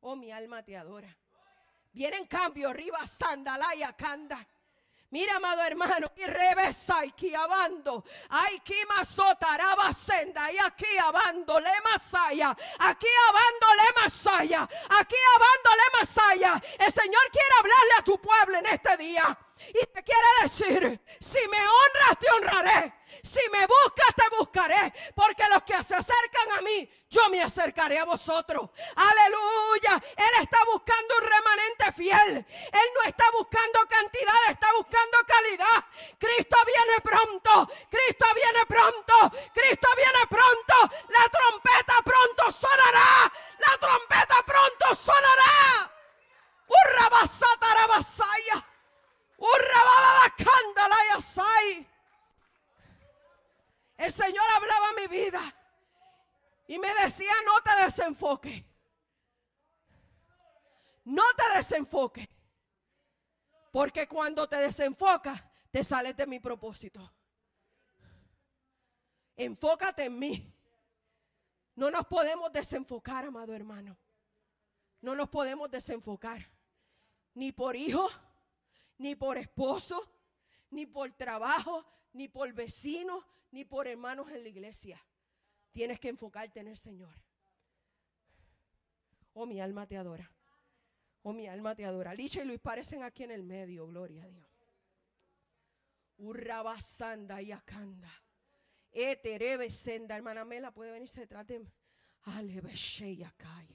Oh, 0.00 0.16
mi 0.16 0.30
alma 0.30 0.62
te 0.62 0.76
adora. 0.76 1.08
Vienen 1.92 2.26
cambios. 2.26 2.70
Arriba, 2.70 3.06
Sandalaya, 3.06 3.92
Canda. 3.94 4.46
Mira, 5.10 5.36
amado 5.36 5.62
hermano, 5.62 6.08
y 6.16 6.24
revesa 6.24 7.00
y 7.04 7.34
abando. 7.34 8.04
Ay, 8.28 8.60
que 8.60 8.84
masotaraba 8.86 9.92
senda. 9.92 10.50
Y 10.50 10.58
aquí 10.58 10.98
abando 10.98 11.60
le 11.60 11.70
masaya. 11.90 12.50
Aquí 12.78 13.06
abando 13.28 13.66
le 13.76 14.02
masaya. 14.02 14.62
Aquí 14.62 15.16
abando 15.36 15.70
le 15.70 15.98
masaya. 16.00 16.62
El 16.78 16.92
Señor 16.92 17.22
quiere 17.30 17.48
hablarle 17.58 17.92
a 17.98 18.04
tu 18.04 18.20
pueblo 18.20 18.58
en 18.58 18.66
este 18.66 18.96
día. 18.96 19.38
Y 19.68 19.86
te 19.86 20.02
quiere 20.02 20.28
decir, 20.42 21.00
si 21.20 21.48
me 21.48 21.58
honras, 21.58 22.18
te 22.20 22.30
honraré. 22.30 22.94
Si 23.22 23.40
me 23.50 23.66
buscas, 23.66 24.14
te 24.14 24.36
buscaré. 24.36 24.92
Porque 25.14 25.42
los 25.48 25.62
que 25.62 25.82
se 25.82 25.94
acercan 25.94 26.58
a 26.58 26.62
mí, 26.62 26.88
yo 27.08 27.28
me 27.30 27.42
acercaré 27.42 27.98
a 27.98 28.04
vosotros. 28.04 28.70
Aleluya. 28.94 30.02
Él 30.16 30.42
está 30.42 30.58
buscando 30.70 31.14
un 31.16 31.24
remanente 31.24 31.92
fiel. 31.92 32.36
Él 32.36 32.88
no 32.94 33.08
está 33.08 33.24
buscando 33.32 33.80
cantidad, 33.88 34.50
está 34.50 34.68
buscando 34.76 35.18
calidad. 35.26 35.84
Cristo 36.18 36.56
viene 36.66 37.00
pronto. 37.02 37.72
Cristo 37.90 38.26
viene 38.34 38.66
pronto. 38.66 39.36
Cristo 39.54 39.88
viene 39.96 40.26
pronto. 40.28 40.94
La 41.08 41.28
trompeta 41.30 41.94
pronto 42.04 42.52
sonará. 42.52 43.32
La 43.58 43.78
trompeta 43.78 44.42
pronto 44.44 44.94
sonará. 44.94 45.92
Urra 46.68 47.08
basata 47.08 47.56
basaya. 47.86 48.75
El 54.06 54.12
Señor 54.12 54.44
hablaba 54.54 54.92
mi 54.92 55.06
vida 55.08 55.40
y 56.68 56.78
me 56.78 56.94
decía, 57.02 57.32
no 57.44 57.60
te 57.60 57.84
desenfoque. 57.84 58.64
No 61.04 61.22
te 61.36 61.56
desenfoque. 61.56 62.28
Porque 63.72 64.06
cuando 64.06 64.48
te 64.48 64.56
desenfocas, 64.56 65.42
te 65.70 65.82
sales 65.82 66.16
de 66.16 66.26
mi 66.26 66.40
propósito. 66.40 67.12
Enfócate 69.36 70.04
en 70.04 70.18
mí. 70.18 70.52
No 71.74 71.90
nos 71.90 72.06
podemos 72.06 72.52
desenfocar, 72.52 73.24
amado 73.24 73.54
hermano. 73.54 73.96
No 75.00 75.14
nos 75.14 75.28
podemos 75.28 75.70
desenfocar. 75.70 76.50
Ni 77.34 77.52
por 77.52 77.76
hijo, 77.76 78.08
ni 78.98 79.14
por 79.14 79.38
esposo, 79.38 80.02
ni 80.70 80.86
por 80.86 81.12
trabajo, 81.12 81.84
ni 82.12 82.28
por 82.28 82.52
vecinos, 82.52 83.24
ni 83.50 83.64
por 83.64 83.86
hermanos 83.86 84.30
en 84.30 84.42
la 84.42 84.48
iglesia. 84.48 85.00
Tienes 85.72 86.00
que 86.00 86.08
enfocarte 86.08 86.60
en 86.60 86.68
el 86.68 86.78
Señor. 86.78 87.14
Oh, 89.34 89.46
mi 89.46 89.60
alma 89.60 89.86
te 89.86 89.96
adora. 89.96 90.30
Oh, 91.22 91.32
mi 91.32 91.46
alma 91.46 91.74
te 91.74 91.84
adora. 91.84 92.14
Licha 92.14 92.42
y 92.42 92.46
Luis 92.46 92.60
parecen 92.60 93.02
aquí 93.02 93.24
en 93.24 93.32
el 93.32 93.42
medio, 93.42 93.86
gloria 93.86 94.24
a 94.24 94.28
Dios. 94.28 94.48
Urrabasanda 96.18 97.42
y 97.42 97.52
acanda. 97.52 98.10
Eterebe 98.90 99.68
senda. 99.68 100.16
Hermana 100.16 100.46
Mela 100.46 100.70
puede 100.70 100.92
venirse 100.92 101.20
detrás 101.20 101.46
de 101.46 101.66
Alebeshe 102.22 103.10
y 103.10 103.22
acay. 103.22 103.68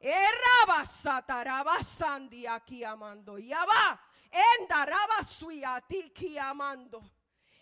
Errabasatarabasandi 0.00 2.46
aquí 2.46 2.82
amando. 2.82 3.38
Ya 3.38 3.64
Endaraba 4.30 5.24
ti 5.88 6.38
amando. 6.38 7.02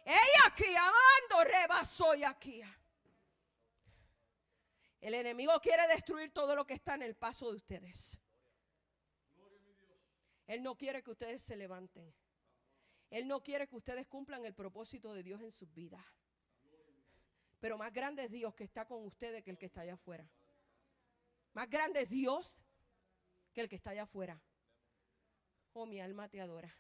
Ella 0.05 0.43
aquí 0.47 0.75
amando 0.75 1.51
rebasó 1.51 2.15
y 2.15 2.25
aquí. 2.25 2.63
El 5.01 5.15
enemigo 5.15 5.59
quiere 5.61 5.87
destruir 5.87 6.33
todo 6.33 6.57
lo 6.57 6.67
que 6.67 6.75
está 6.75 6.95
en 6.95 7.03
el 7.03 7.15
paso 7.15 7.51
de 7.51 7.57
ustedes. 7.57 8.19
Él 10.47 10.63
no 10.63 10.77
quiere 10.77 11.03
que 11.03 11.11
ustedes 11.11 11.43
se 11.43 11.57
levanten. 11.57 12.13
Él 13.11 13.29
no 13.29 13.43
quiere 13.43 13.69
que 13.69 13.77
ustedes 13.77 14.07
cumplan 14.07 14.45
el 14.45 14.55
propósito 14.55 15.13
de 15.15 15.23
Dios 15.23 15.41
en 15.41 15.53
sus 15.53 15.73
vidas. 15.73 16.05
Pero 17.61 17.77
más 17.77 17.93
grande 17.93 18.25
es 18.25 18.31
Dios 18.31 18.55
que 18.55 18.65
está 18.65 18.87
con 18.87 19.05
ustedes 19.05 19.43
que 19.43 19.51
el 19.51 19.59
que 19.59 19.67
está 19.67 19.83
allá 19.83 19.95
afuera. 19.95 20.29
Más 21.53 21.69
grande 21.69 22.03
es 22.03 22.11
Dios 22.11 22.65
que 23.53 23.61
el 23.61 23.69
que 23.69 23.77
está 23.77 23.91
allá 23.91 24.05
afuera. 24.05 24.41
Oh, 25.73 25.87
mi 25.87 26.01
alma 26.01 26.29
te 26.29 26.41
adora. 26.41 26.75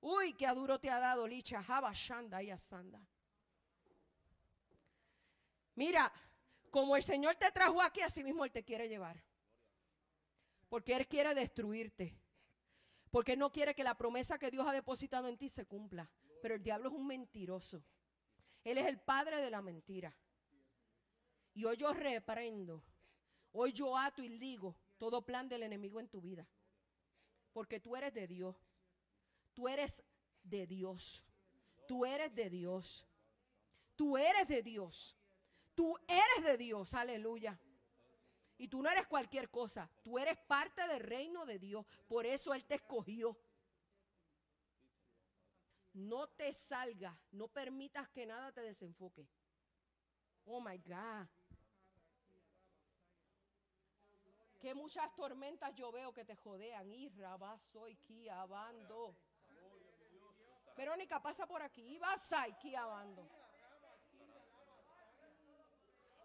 Uy, 0.00 0.32
qué 0.34 0.48
duro 0.48 0.80
te 0.80 0.90
ha 0.90 0.98
dado, 0.98 1.26
Licha. 1.26 1.62
Shanda 1.92 2.42
y 2.42 2.50
Asanda. 2.50 3.00
Mira, 5.74 6.12
como 6.70 6.96
el 6.96 7.02
Señor 7.02 7.36
te 7.36 7.50
trajo 7.52 7.80
aquí, 7.80 8.00
así 8.00 8.24
mismo 8.24 8.44
Él 8.44 8.50
te 8.50 8.64
quiere 8.64 8.88
llevar. 8.88 9.22
Porque 10.68 10.94
Él 10.94 11.06
quiere 11.06 11.34
destruirte. 11.34 12.18
Porque 13.10 13.36
no 13.36 13.52
quiere 13.52 13.74
que 13.74 13.84
la 13.84 13.96
promesa 13.96 14.38
que 14.38 14.50
Dios 14.50 14.66
ha 14.66 14.72
depositado 14.72 15.28
en 15.28 15.36
ti 15.36 15.48
se 15.48 15.66
cumpla. 15.66 16.10
Pero 16.40 16.54
el 16.54 16.62
diablo 16.62 16.88
es 16.88 16.94
un 16.94 17.06
mentiroso. 17.06 17.84
Él 18.64 18.78
es 18.78 18.86
el 18.86 18.98
padre 18.98 19.40
de 19.40 19.50
la 19.50 19.60
mentira. 19.60 20.16
Y 21.54 21.64
hoy 21.64 21.76
yo 21.76 21.92
reprendo. 21.92 22.82
Hoy 23.52 23.72
yo 23.72 23.96
ato 23.96 24.22
y 24.22 24.28
digo 24.38 24.74
todo 24.98 25.24
plan 25.24 25.48
del 25.48 25.62
enemigo 25.62 26.00
en 26.00 26.08
tu 26.08 26.20
vida. 26.20 26.48
Porque 27.52 27.80
tú 27.80 27.96
eres 27.96 28.14
de 28.14 28.26
Dios. 28.26 28.56
Tú 29.54 29.68
eres 29.68 30.02
de 30.42 30.66
Dios. 30.66 31.24
Tú 31.86 32.04
eres 32.04 32.34
de 32.34 32.48
Dios. 32.50 33.06
Tú 33.96 34.16
eres 34.16 34.48
de 34.48 34.62
Dios. 34.62 35.16
Tú 35.74 35.96
eres 36.08 36.44
de 36.44 36.56
Dios. 36.56 36.94
Aleluya. 36.94 37.58
Y 38.58 38.68
tú 38.68 38.82
no 38.82 38.90
eres 38.90 39.06
cualquier 39.06 39.50
cosa. 39.50 39.90
Tú 40.02 40.18
eres 40.18 40.38
parte 40.38 40.86
del 40.86 41.00
reino 41.00 41.44
de 41.44 41.58
Dios. 41.58 41.84
Por 42.06 42.26
eso 42.26 42.54
Él 42.54 42.64
te 42.64 42.76
escogió. 42.76 43.36
No 45.94 46.28
te 46.28 46.52
salga. 46.54 47.18
No 47.32 47.48
permitas 47.48 48.08
que 48.08 48.24
nada 48.24 48.52
te 48.52 48.62
desenfoque. 48.62 49.28
Oh 50.44 50.60
my 50.60 50.78
God. 50.78 51.28
Que 54.62 54.74
muchas 54.74 55.12
tormentas 55.16 55.74
yo 55.74 55.90
veo 55.90 56.14
que 56.14 56.24
te 56.24 56.36
jodean. 56.36 56.90
Y 56.94 57.10
soy 57.72 58.28
abando. 58.28 59.16
Verónica, 60.76 61.20
pasa 61.20 61.46
por 61.46 61.60
aquí. 61.62 61.98
Vas 61.98 62.32
aquí 62.32 62.74
abando. 62.76 63.28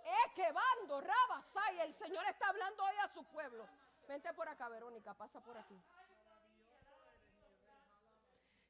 Es 0.05 0.33
que 0.35 0.51
bando, 0.51 1.01
rabasay. 1.01 1.79
El 1.79 1.93
Señor 1.95 2.23
está 2.29 2.49
hablando 2.49 2.83
hoy 2.83 2.95
a 3.03 3.07
su 3.09 3.23
pueblo. 3.25 3.67
Vente 4.07 4.31
por 4.33 4.47
acá, 4.47 4.69
Verónica, 4.69 5.15
pasa 5.15 5.41
por 5.41 5.57
aquí. 5.57 5.81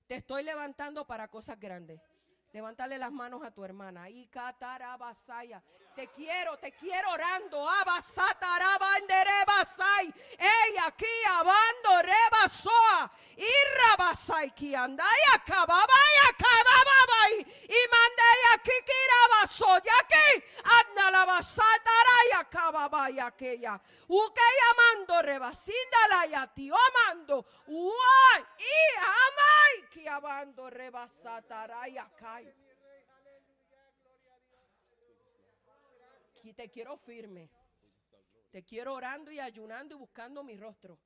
Te 0.07 0.15
estoy 0.15 0.43
levantando 0.43 1.05
para 1.05 1.27
cosas 1.27 1.59
grandes. 1.59 2.01
Levántale 2.51 2.97
las 2.97 3.11
manos 3.11 3.43
a 3.43 3.51
tu 3.51 3.63
hermana. 3.63 4.09
Y 4.09 4.25
catarabasaya. 4.27 5.61
Te 5.95 6.07
quiero, 6.07 6.57
te 6.57 6.71
quiero 6.71 7.11
orando. 7.11 7.69
Abasatarabanderebasay. 7.69 10.11
Ey, 10.37 10.77
aquí 10.85 11.05
abando 11.29 12.01
rebasoa. 12.01 13.11
Y 13.35 13.45
rabasay 13.77 14.51
que 14.51 14.75
anda. 14.75 15.03
Y 15.03 15.35
acababa 15.35 15.93
y 17.29 17.77
mandé 17.91 18.23
aquí 18.53 18.71
kirabaso. 18.85 19.81
Y 19.83 19.89
aquí 19.89 20.29
anda 20.63 21.11
la 21.11 21.25
basatara 21.25 22.15
y 22.29 22.31
acababa 22.35 23.11
y 23.11 23.19
aquella. 23.19 23.81
Uke 24.07 24.41
amando 24.71 25.21
rebasinda 25.21 26.07
la 26.09 26.25
y 26.27 26.33
ti 26.53 26.69
amando. 26.69 27.45
Uay. 27.67 28.45
Y 28.57 28.97
acá. 31.97 32.41
Y 36.43 36.53
te 36.53 36.69
quiero 36.69 36.97
firme. 36.97 37.49
Te 38.51 38.63
quiero 38.63 38.93
orando 38.93 39.31
y 39.31 39.39
ayunando 39.39 39.95
y 39.95 39.97
buscando 39.97 40.43
mi 40.43 40.55
rostro. 40.55 40.97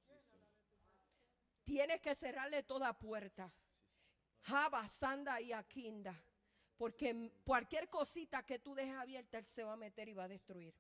Tienes 1.63 2.02
que 2.02 2.13
cerrarle 2.15 2.63
toda 2.63 2.94
puerta. 2.94 3.52
Jaba, 4.41 4.88
Sanda 4.88 5.41
y 5.41 5.52
Aquinda. 5.54 6.15
Porque 6.78 7.32
cualquier 7.44 7.89
cosita 7.89 8.44
que 8.44 8.60
tú 8.60 8.74
dejes 8.74 8.96
abierta, 8.96 9.38
Él 9.38 9.46
se 9.46 9.63
va 9.63 9.74
a 9.74 9.78
meter 9.78 10.10
y 10.10 10.13
va 10.13 10.24
a 10.24 10.28
destruir. 10.28 10.74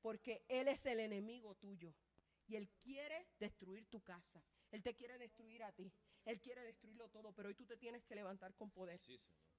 Porque 0.00 0.44
Él 0.48 0.68
es 0.68 0.84
el 0.86 1.00
enemigo 1.00 1.54
tuyo. 1.54 1.94
Y 2.48 2.56
Él 2.56 2.68
quiere 2.82 3.26
destruir 3.38 3.86
tu 3.86 4.00
casa. 4.00 4.42
Él 4.70 4.82
te 4.82 4.94
quiere 4.94 5.18
destruir 5.18 5.62
a 5.62 5.72
ti. 5.72 5.92
Él 6.24 6.40
quiere 6.40 6.62
destruirlo 6.64 7.08
todo. 7.08 7.32
Pero 7.32 7.48
hoy 7.48 7.54
tú 7.54 7.64
te 7.64 7.76
tienes 7.76 8.04
que 8.04 8.14
levantar 8.14 8.54
con 8.54 8.70
poder. 8.70 9.00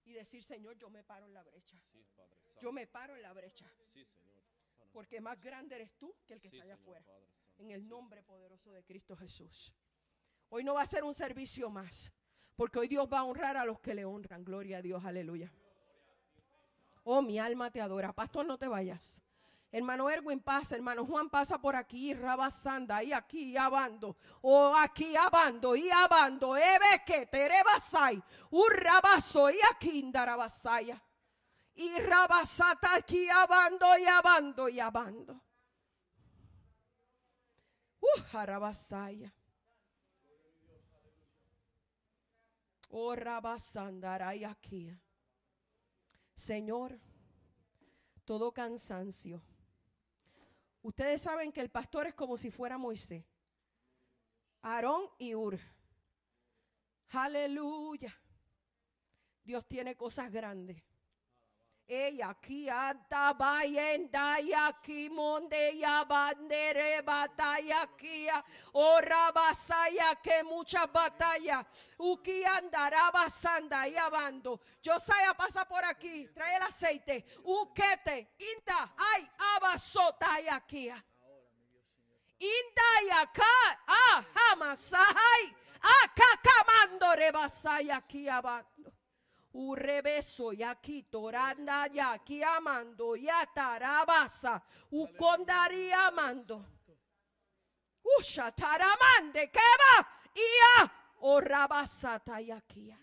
y 0.06 0.14
decir, 0.14 0.44
Señor, 0.44 0.78
yo 0.78 0.90
me 0.90 1.04
paro 1.04 1.26
en 1.26 1.34
la 1.34 1.44
brecha. 1.44 1.78
yo 2.62 2.72
me 2.72 2.88
paro 2.88 3.16
en 3.16 3.22
la 3.22 3.34
brecha. 3.34 3.70
Porque 4.92 5.20
más 5.20 5.40
grande 5.40 5.76
eres 5.76 5.92
tú 5.98 6.16
que 6.26 6.34
el 6.34 6.42
que 6.42 6.48
está 6.48 6.64
allá 6.64 6.76
afuera. 6.76 7.06
En 7.58 7.72
el 7.72 7.88
nombre 7.88 8.24
poderoso 8.24 8.72
de 8.72 8.84
Cristo 8.84 9.16
Jesús. 9.16 9.74
Hoy 10.50 10.64
no 10.64 10.76
va 10.76 10.84
a 10.84 10.86
ser 10.86 11.04
un 11.04 11.14
servicio 11.14 11.70
más. 11.70 12.14
Porque 12.56 12.80
hoy 12.80 12.88
Dios 12.88 13.08
va 13.12 13.20
a 13.20 13.24
honrar 13.24 13.58
a 13.58 13.66
los 13.66 13.80
que 13.80 13.94
le 13.94 14.06
honran. 14.06 14.44
Gloria 14.44 14.78
a 14.78 14.82
Dios, 14.82 15.04
aleluya. 15.04 15.52
Oh, 17.04 17.22
mi 17.22 17.40
alma 17.40 17.72
te 17.72 17.80
adora. 17.80 18.14
Pastor, 18.14 18.46
no 18.46 18.58
te 18.58 18.68
vayas. 18.68 19.24
Hermano 19.70 20.10
Erwin 20.10 20.40
pasa, 20.40 20.76
hermano 20.76 21.06
Juan 21.06 21.30
pasa 21.30 21.58
por 21.58 21.76
aquí, 21.76 22.14
rabasanda, 22.14 23.04
y 23.04 23.12
aquí 23.12 23.58
abando, 23.58 24.16
o 24.42 24.74
aquí 24.74 25.14
abando, 25.16 25.76
y 25.76 25.90
abando, 25.90 26.56
ebe 26.56 27.04
que 27.06 27.26
terebasai, 27.26 28.24
un 28.52 28.72
rabazo, 28.72 29.52
y 29.52 29.58
aquí 29.70 30.00
indarabasaya, 30.00 31.04
y 31.76 32.00
rabasata 32.00 32.96
aquí 32.96 33.28
abando, 33.30 33.98
y 33.98 34.06
abando, 34.06 34.70
y 34.70 34.80
abando. 34.80 35.42
Uh, 38.00 38.38
harabasaya. 38.38 39.34
Oh, 42.90 43.14
rabasandara, 43.14 44.34
y 44.34 44.46
aquí. 44.46 44.98
Señor, 46.36 46.98
todo 48.24 48.54
cansancio 48.54 49.42
Ustedes 50.82 51.22
saben 51.22 51.52
que 51.52 51.62
el 51.62 51.70
pastor 51.70 52.08
es 52.08 52.14
como 52.14 52.38
si 52.38 52.50
fuera 52.52 52.78
Moisés. 52.78 53.26
Aarón 54.62 55.10
y 55.18 55.36
Ur. 55.36 55.58
Aleluya. 57.10 58.14
Dios 59.44 59.68
tiene 59.68 59.96
cosas 59.96 60.32
grandes. 60.32 60.84
Ella 61.90 62.32
aquí 62.32 62.68
anda 62.68 63.32
bayenda 63.32 64.42
y 64.42 64.52
aquí 64.52 65.10
monde 65.10 65.78
ya 65.78 66.04
bandere 66.04 67.02
batalla 67.02 67.84
aquí 67.84 68.28
ora 68.74 69.32
basaya 69.32 70.16
que 70.22 70.44
muchas 70.44 70.92
batallas. 70.92 71.66
Uki 71.98 72.44
andará 72.44 73.10
basanda 73.10 73.88
y 73.88 73.96
abando. 73.96 74.60
Josaya 74.84 75.34
pasa 75.34 75.64
por 75.66 75.86
aquí 75.86 76.28
trae 76.34 76.58
el 76.58 76.64
aceite. 76.64 77.26
Uquete 77.46 78.36
inda 78.38 78.94
ay 78.98 79.30
abasota 79.56 80.42
y 80.42 80.48
aquí. 80.50 80.90
Inda 82.40 83.02
y 83.06 83.10
acá 83.12 83.80
ah 83.88 84.26
jamás 84.34 84.92
ay 84.94 85.56
acá 86.04 86.42
camando 86.44 87.16
rebasaya 87.16 87.96
aquí 87.96 88.28
abando 88.28 88.97
Urebeso 89.60 90.52
aquí 90.64 91.02
toranda 91.10 91.88
ya 91.88 92.14
aquí 92.14 92.44
amando 92.44 93.16
ya 93.16 93.44
tarabasa 93.48 94.62
ukondari 94.92 95.92
amando. 95.92 96.64
Usha 98.20 98.52
taramande 98.52 99.50
que 99.50 99.60
va 99.60 100.08
ia 100.36 100.92
o 101.22 101.42
rabasata 101.42 102.40
y 102.40 102.52
aquí. 102.52 102.96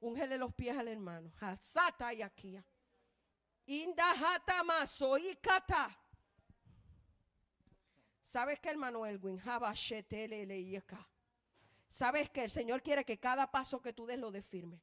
Ungele 0.00 0.38
los 0.38 0.54
pies 0.54 0.78
al 0.78 0.88
hermano. 0.88 1.30
Hasata 1.40 2.14
y 2.14 2.22
aquí. 2.22 2.58
Inda 3.66 4.12
hatamaso 4.12 5.18
y 5.18 5.36
kata. 5.36 5.94
¿Sabes 8.24 8.58
que 8.60 8.70
hermano 8.70 9.04
Elwin? 9.04 9.38
¿Sabes 11.90 12.30
que 12.30 12.44
el 12.44 12.50
Señor 12.50 12.82
quiere 12.82 13.04
que 13.04 13.20
cada 13.20 13.50
paso 13.50 13.78
que 13.82 13.92
tú 13.92 14.06
des 14.06 14.18
lo 14.18 14.30
des 14.30 14.46
firme? 14.46 14.80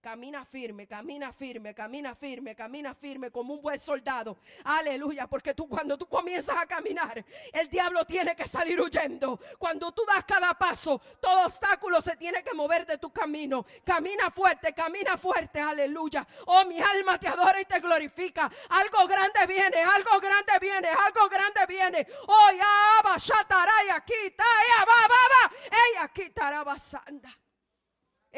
Camina 0.00 0.44
firme, 0.44 0.86
camina 0.86 1.32
firme, 1.32 1.74
camina 1.74 2.14
firme, 2.14 2.54
camina 2.54 2.94
firme 2.94 3.30
como 3.32 3.54
un 3.54 3.60
buen 3.60 3.80
soldado. 3.80 4.38
Aleluya, 4.64 5.26
porque 5.26 5.54
tú 5.54 5.68
cuando 5.68 5.98
tú 5.98 6.06
comienzas 6.06 6.56
a 6.56 6.66
caminar, 6.66 7.24
el 7.52 7.68
diablo 7.68 8.04
tiene 8.04 8.36
que 8.36 8.46
salir 8.46 8.80
huyendo. 8.80 9.40
Cuando 9.58 9.90
tú 9.92 10.04
das 10.06 10.24
cada 10.24 10.54
paso, 10.54 11.00
todo 11.20 11.46
obstáculo 11.46 12.00
se 12.00 12.16
tiene 12.16 12.44
que 12.44 12.54
mover 12.54 12.86
de 12.86 12.98
tu 12.98 13.12
camino. 13.12 13.66
Camina 13.84 14.30
fuerte, 14.30 14.72
camina 14.72 15.16
fuerte, 15.16 15.60
aleluya. 15.60 16.26
Oh, 16.46 16.64
mi 16.64 16.80
alma 16.80 17.18
te 17.18 17.26
adora 17.26 17.60
y 17.60 17.64
te 17.64 17.80
glorifica. 17.80 18.50
Algo 18.70 19.06
grande 19.08 19.46
viene, 19.48 19.82
algo 19.82 20.20
grande 20.20 20.52
viene, 20.60 20.88
algo 20.88 21.28
grande 21.28 21.66
viene. 21.66 22.06
Oh, 22.28 22.50
ya 22.56 23.02
va, 23.04 23.16
shataraya, 23.16 23.96
aquí, 23.96 24.14
ya 24.36 24.84
va, 24.84 25.08
va, 25.08 25.22
va. 25.34 25.52
Ella 25.66 26.64
basanda. 26.64 27.47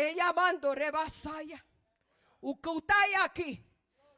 Ella 0.01 0.33
mando 0.33 0.75
rebasaya. 0.75 1.63
Ukutaya 2.41 3.25
aquí. 3.25 3.63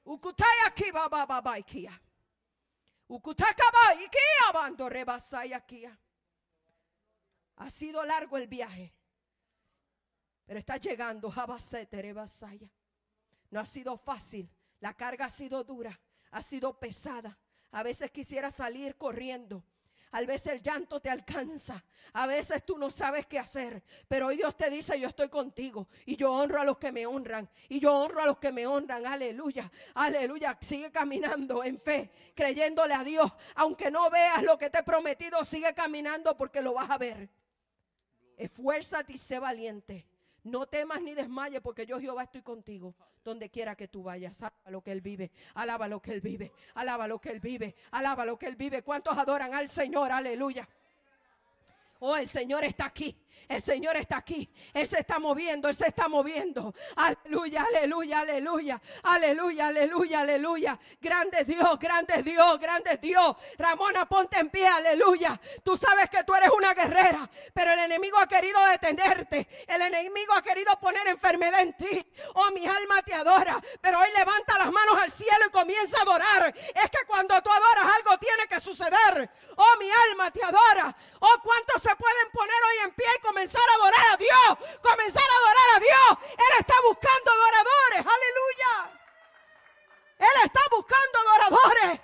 Ukutaya 0.05 0.67
aquí 0.67 0.93
baba 0.93 1.27
baba 1.27 1.59
ikia. 1.59 2.01
Ukutakaba 3.09 3.95
ikia 3.95 4.53
mando 4.55 4.89
rebasaya 4.89 5.57
aquí. 5.57 5.85
Ha 7.57 7.71
sido 7.71 8.05
largo 8.05 8.37
el 8.37 8.47
viaje. 8.47 8.95
Pero 10.45 10.59
está 10.59 10.77
llegando 10.77 11.31
Jabasete 11.31 12.01
rebasaya. 12.01 12.71
No 13.51 13.59
ha 13.59 13.67
sido 13.67 13.97
fácil. 13.97 14.49
La 14.81 14.95
carga 14.95 15.27
ha 15.27 15.31
sido 15.31 15.65
dura. 15.65 16.01
Ha 16.31 16.43
sido 16.43 16.79
pesada. 16.79 17.37
A 17.73 17.83
veces 17.83 18.11
quisiera 18.11 18.51
salir 18.51 18.97
corriendo. 18.97 19.65
A 20.13 20.21
veces 20.21 20.53
el 20.53 20.63
llanto 20.63 21.01
te 21.01 21.11
alcanza. 21.11 21.83
A 22.13 22.27
veces 22.27 22.65
tú 22.65 22.77
no 22.77 22.91
sabes 22.91 23.27
qué 23.27 23.39
hacer. 23.39 23.83
Pero 24.07 24.27
hoy 24.27 24.37
Dios 24.37 24.57
te 24.57 24.69
dice, 24.69 25.01
yo 25.01 25.09
estoy 25.09 25.31
contigo. 25.31 25.89
Y 26.05 26.17
yo 26.17 26.33
honro 26.33 26.61
a 26.61 26.65
los 26.65 26.77
que 26.79 26.93
me 26.93 27.07
honran. 27.07 27.49
Y 27.69 27.81
yo 27.81 27.95
honro 27.95 28.23
a 28.23 28.27
los 28.27 28.39
que 28.39 28.53
me 28.53 28.67
honran. 28.67 29.07
Aleluya. 29.07 29.71
Aleluya. 29.95 30.57
Sigue 30.61 30.91
caminando 30.91 31.65
en 31.65 31.81
fe. 31.81 32.11
Creyéndole 32.35 32.93
a 32.93 33.03
Dios. 33.03 33.33
Aunque 33.55 33.91
no 33.91 34.11
veas 34.11 34.43
lo 34.43 34.59
que 34.59 34.69
te 34.69 34.81
he 34.81 34.83
prometido, 34.83 35.45
sigue 35.45 35.73
caminando 35.75 36.37
porque 36.37 36.61
lo 36.61 36.75
vas 36.75 36.91
a 36.91 36.99
ver. 36.99 37.31
Esfuérzate 38.37 39.15
y 39.15 39.19
sé 39.19 39.39
valiente. 39.39 40.07
No 40.45 40.67
temas 40.67 41.01
ni 41.01 41.15
desmayes 41.15 41.61
porque 41.61 41.87
yo 41.87 42.01
Jehová 42.01 42.25
estoy 42.25 42.43
contigo. 42.43 42.95
Donde 43.25 43.49
quiera 43.51 43.77
que 43.77 43.87
tú 43.87 44.03
vayas, 44.03 44.43
alaba 44.43 44.71
lo 44.71 44.83
que 44.83 44.91
Él 44.91 45.01
vive, 45.01 45.31
alaba 45.55 45.87
lo 45.87 46.01
que 46.01 46.13
Él 46.13 46.21
vive, 46.21 46.53
alaba 46.75 47.07
lo 47.07 47.21
que 47.21 47.31
Él 47.31 47.39
vive, 47.39 47.77
alaba 47.93 48.25
lo 48.25 48.37
que 48.37 48.47
Él 48.47 48.57
vive. 48.57 48.83
¿Cuántos 48.83 49.17
adoran 49.17 49.55
al 49.55 49.69
Señor? 49.69 50.11
Aleluya. 50.11 50.69
Oh, 52.01 52.17
el 52.17 52.29
Señor 52.29 52.65
está 52.65 52.87
aquí. 52.87 53.17
El 53.49 53.61
Señor 53.61 53.97
está 53.97 54.19
aquí. 54.19 54.49
Él 54.73 54.87
se 54.87 55.01
está 55.01 55.19
moviendo. 55.19 55.69
Él 55.69 55.75
se 55.75 55.89
está 55.89 56.09
moviendo. 56.09 56.75
Aleluya, 56.97 57.67
aleluya, 57.69 58.21
aleluya. 58.21 58.83
Aleluya, 59.03 59.67
aleluya, 59.69 60.21
aleluya. 60.21 60.79
Grande 61.01 61.45
Dios, 61.45 61.79
grande 61.79 62.23
Dios, 62.23 62.59
grande 62.59 62.99
Dios. 62.99 63.37
Ramona, 63.59 64.09
ponte 64.09 64.39
en 64.39 64.51
pie. 64.51 64.67
Aleluya. 64.67 65.39
Tú 65.63 65.77
sabes 65.77 66.09
que 66.09 66.25
tú 66.25 66.35
eres 66.35 66.51
una 66.51 66.75
guerrera. 66.75 67.29
Pero 67.53 67.73
el 67.73 67.79
enemigo 67.81 68.19
ha 68.19 68.27
querido 68.27 68.65
detenerte. 68.67 69.47
El 69.67 69.83
enemigo 69.83 70.33
ha 70.35 70.43
querido 70.43 70.79
poner 70.81 71.07
enfermedad 71.09 71.61
en 71.61 71.77
ti. 71.77 72.07
Oh, 72.35 72.51
mi 72.53 72.67
alma 72.67 73.03
te 73.03 73.15
adora. 73.15 73.61
Pero 73.81 74.01
hoy 74.01 74.09
levanta 74.17 74.59
las 74.59 74.73
manos 74.73 75.01
al 75.01 75.11
cielo 75.11 75.47
y 75.47 75.51
comienza 75.51 75.99
a 75.99 76.03
adorar. 76.03 76.55
Es 76.57 76.91
que 76.91 77.07
cuando 77.07 77.41
tú 77.43 77.51
adoras 77.51 77.95
algo 77.97 78.19
tiene 78.19 78.47
que 78.49 78.61
suceder. 78.61 79.31
Oh, 79.57 79.77
mi 79.79 79.89
alma 80.11 80.31
te 80.31 80.43
adora. 80.43 80.97
Oh, 81.21 81.37
¿cuántos 81.43 81.83
se 81.83 81.95
pueden 81.97 82.31
poner 82.33 82.57
hoy 82.69 82.85
en 82.85 82.95
pie 82.95 83.07
y 83.19 83.21
comenzar 83.21 83.42
a 83.45 83.75
adorar 83.75 84.07
a 84.13 84.17
Dios, 84.17 84.79
comenzar 84.81 85.23
a 85.23 85.37
adorar 85.37 85.77
a 85.77 85.81
Dios. 85.81 86.31
Él 86.33 86.59
está 86.61 86.75
buscando 86.83 87.31
adoradores, 87.31 88.07
aleluya. 88.15 89.03
Él 90.19 90.45
está 90.45 90.61
buscando 90.71 91.19
adoradores. 91.19 92.01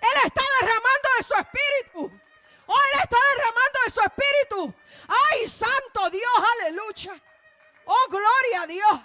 Él 0.00 0.26
está 0.26 0.42
derramando 0.60 1.08
de 1.18 1.24
su 1.24 1.34
espíritu. 1.34 2.20
Oh, 2.66 2.78
Él 2.92 3.00
está 3.02 3.16
derramando 3.36 3.78
de 3.84 3.90
su 3.90 4.00
espíritu. 4.00 4.74
Ay, 5.08 5.48
santo 5.48 6.10
Dios, 6.10 6.32
aleluya. 6.58 7.22
Oh, 7.84 8.06
gloria 8.08 8.62
a 8.62 8.66
Dios. 8.66 9.00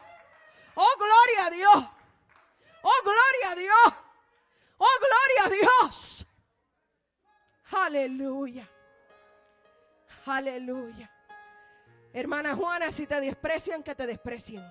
Oh, 0.75 0.95
gloria 0.97 1.45
a 1.45 1.49
Dios. 1.49 1.89
Oh, 2.81 3.01
gloria 3.03 3.51
a 3.51 3.55
Dios. 3.55 3.93
Oh, 4.77 4.99
gloria 4.99 5.45
a 5.45 5.49
Dios. 5.49 6.25
Aleluya. 7.71 8.69
Aleluya. 10.25 11.14
Hermana 12.15 12.55
Juana, 12.55 12.91
si 12.91 13.05
te 13.05 13.19
desprecian, 13.19 13.83
que 13.83 13.93
te 13.93 14.07
desprecien. 14.07 14.63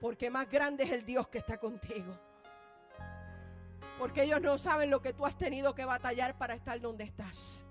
Porque 0.00 0.30
más 0.30 0.48
grande 0.48 0.84
es 0.84 0.92
el 0.92 1.04
Dios 1.04 1.26
que 1.26 1.38
está 1.38 1.58
contigo. 1.58 2.16
Porque 3.98 4.22
ellos 4.22 4.40
no 4.40 4.58
saben 4.58 4.90
lo 4.90 5.02
que 5.02 5.12
tú 5.12 5.26
has 5.26 5.36
tenido 5.36 5.74
que 5.74 5.84
batallar 5.84 6.38
para 6.38 6.54
estar 6.54 6.80
donde 6.80 7.02
estás. 7.02 7.66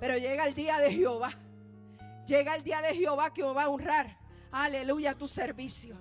Pero 0.00 0.16
llega 0.16 0.46
el 0.46 0.54
día 0.54 0.78
de 0.78 0.94
Jehová. 0.94 1.30
Llega 2.26 2.54
el 2.54 2.64
día 2.64 2.80
de 2.80 2.94
Jehová 2.94 3.34
que 3.34 3.42
va 3.42 3.64
a 3.64 3.68
honrar. 3.68 4.16
Aleluya 4.50 5.12
tu 5.12 5.28
servicio. 5.28 5.98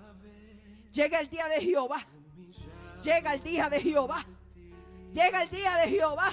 Llega 0.93 1.19
el 1.19 1.29
día 1.29 1.49
de 1.49 1.59
Jehová. 1.59 2.07
Llega 3.01 3.33
el 3.33 3.43
día 3.43 3.67
de 3.67 3.81
Jehová. 3.81 4.25
Llega 5.11 5.43
el 5.43 5.49
día 5.49 5.75
de 5.75 5.89
Jehová. 5.89 6.29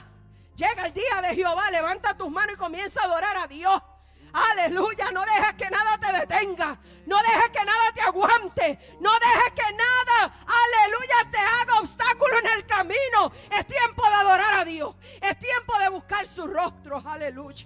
Llega 0.55 0.87
el 0.87 0.93
día 0.93 1.23
de 1.23 1.35
Jehová. 1.35 1.69
Levanta 1.73 2.17
tus 2.17 2.31
manos 2.31 2.55
y 2.55 2.57
comienza 2.57 3.01
a 3.01 3.07
adorar 3.07 3.37
a 3.37 3.49
Dios. 3.49 3.83
Aleluya, 4.33 5.11
no 5.13 5.23
dejes 5.23 5.55
que 5.55 5.71
nada 5.71 5.99
te 5.99 6.13
detenga. 6.13 6.79
No 7.07 7.17
dejes 7.19 7.51
que 7.51 7.65
nada 7.65 7.93
te 7.95 8.01
aguante. 8.03 8.79
No 9.01 9.11
dejes 9.13 9.53
que 9.55 9.73
nada, 9.75 10.35
aleluya, 10.47 11.31
te 11.31 11.39
haga 11.39 11.81
obstáculo 11.81 12.39
en 12.39 12.59
el 12.59 12.67
camino. 12.67 13.33
Es 13.51 13.67
tiempo 13.67 14.03
de 14.07 14.15
adorar 14.15 14.55
a 14.61 14.65
Dios. 14.65 14.95
Es 15.21 15.39
tiempo 15.39 15.79
de 15.79 15.89
buscar 15.89 16.27
su 16.27 16.47
rostro. 16.47 17.01
Aleluya. 17.05 17.65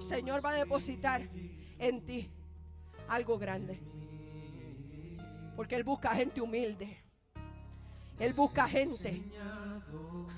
Señor 0.00 0.44
va 0.44 0.50
a 0.50 0.54
depositar 0.54 1.28
en 1.78 2.04
ti 2.04 2.30
algo 3.08 3.38
grande. 3.38 3.80
Porque 5.56 5.74
Él 5.74 5.84
busca 5.84 6.14
gente 6.14 6.40
humilde. 6.40 7.07
Él 8.18 8.32
busca 8.32 8.66
gente. 8.68 9.22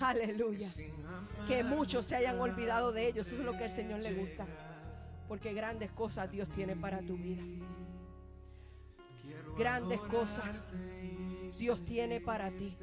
Aleluya. 0.00 0.68
Que 1.46 1.62
muchos 1.64 2.06
se 2.06 2.16
hayan 2.16 2.40
olvidado 2.40 2.92
de 2.92 3.08
ellos. 3.08 3.26
Eso 3.26 3.42
es 3.42 3.46
lo 3.46 3.56
que 3.56 3.64
al 3.64 3.70
Señor 3.70 4.00
le 4.00 4.14
gusta. 4.14 4.46
Porque 5.28 5.52
grandes 5.52 5.90
cosas 5.92 6.30
Dios 6.30 6.48
tiene 6.48 6.76
para 6.76 7.00
tu 7.00 7.16
vida. 7.16 7.42
Grandes 9.56 10.00
cosas 10.00 10.74
Dios 11.58 11.84
tiene 11.84 12.20
para 12.20 12.50
ti. 12.50 12.76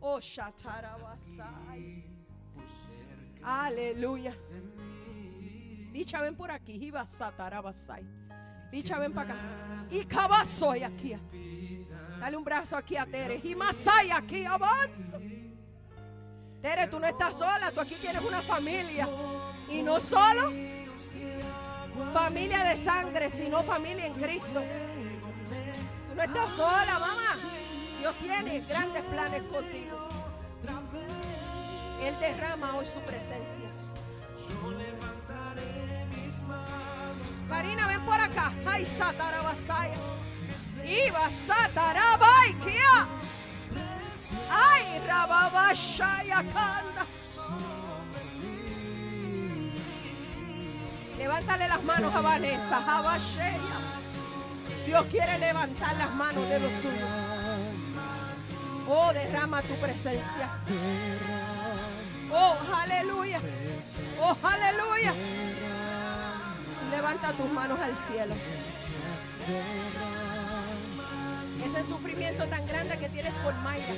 Oh, 0.00 0.20
Shatarabasai. 0.20 2.04
Aleluya. 3.42 4.34
Dicha, 5.92 6.20
ven 6.20 6.36
por 6.36 6.50
aquí. 6.50 6.72
Iba 6.72 7.06
Satarabasai. 7.06 8.04
Dicha, 8.70 8.98
ven 8.98 9.12
para 9.12 9.34
acá. 9.34 9.86
Y 9.90 10.04
cabazoy 10.04 10.82
aquí. 10.82 11.16
Dale 12.26 12.38
un 12.38 12.42
brazo 12.42 12.76
aquí 12.76 12.96
a 12.96 13.06
Tere. 13.06 13.40
Y 13.44 13.54
Masai 13.54 14.10
aquí 14.10 14.44
abajo. 14.44 14.90
Tere, 16.60 16.88
tú 16.88 16.98
no 16.98 17.06
estás 17.06 17.36
sola. 17.36 17.70
Tú 17.72 17.80
aquí 17.80 17.94
tienes 18.00 18.20
una 18.20 18.42
familia. 18.42 19.08
Y 19.70 19.80
no 19.80 20.00
solo 20.00 20.52
familia 22.12 22.64
de 22.64 22.76
sangre, 22.78 23.30
sino 23.30 23.62
familia 23.62 24.06
en 24.06 24.14
Cristo. 24.14 24.60
Tú 26.08 26.14
no 26.16 26.22
estás 26.24 26.50
sola, 26.50 26.98
mamá. 26.98 27.36
Dios 28.00 28.16
tiene 28.16 28.58
grandes 28.58 29.04
planes 29.04 29.42
contigo. 29.44 30.08
Él 32.02 32.14
derrama 32.18 32.74
hoy 32.74 32.86
su 32.86 32.98
presencia. 33.02 33.70
Karina, 37.48 37.86
ven 37.86 38.04
por 38.04 38.20
acá. 38.20 38.52
Ay, 38.66 38.84
Satarabasaya. 38.84 39.94
Iba 40.86 41.26
Satarabaikia. 41.30 43.08
Ay, 44.50 45.00
Rababashaya 45.06 46.42
Kanda. 46.54 47.04
Levántale 51.18 51.68
las 51.68 51.82
manos 51.82 52.14
a 52.14 52.20
Vanessa, 52.20 52.78
a 52.78 53.02
Bashaya. 53.02 53.78
Dios 54.86 55.06
quiere 55.06 55.38
levantar 55.38 55.96
las 55.96 56.14
manos 56.14 56.48
de 56.48 56.60
los 56.60 56.72
suyos. 56.80 57.10
Oh, 58.88 59.12
derrama 59.12 59.60
tu 59.62 59.74
presencia. 59.76 60.48
Oh, 62.30 62.56
aleluya. 62.72 63.40
Oh, 64.20 64.36
aleluya. 64.44 65.12
Levanta 66.92 67.32
tus 67.32 67.50
manos 67.50 67.80
al 67.80 67.96
cielo. 67.96 68.34
Ese 71.66 71.82
sufrimiento 71.82 72.46
tan 72.46 72.64
grande 72.68 72.96
que 72.96 73.08
tienes 73.08 73.32
por 73.42 73.52
Mayra. 73.54 73.94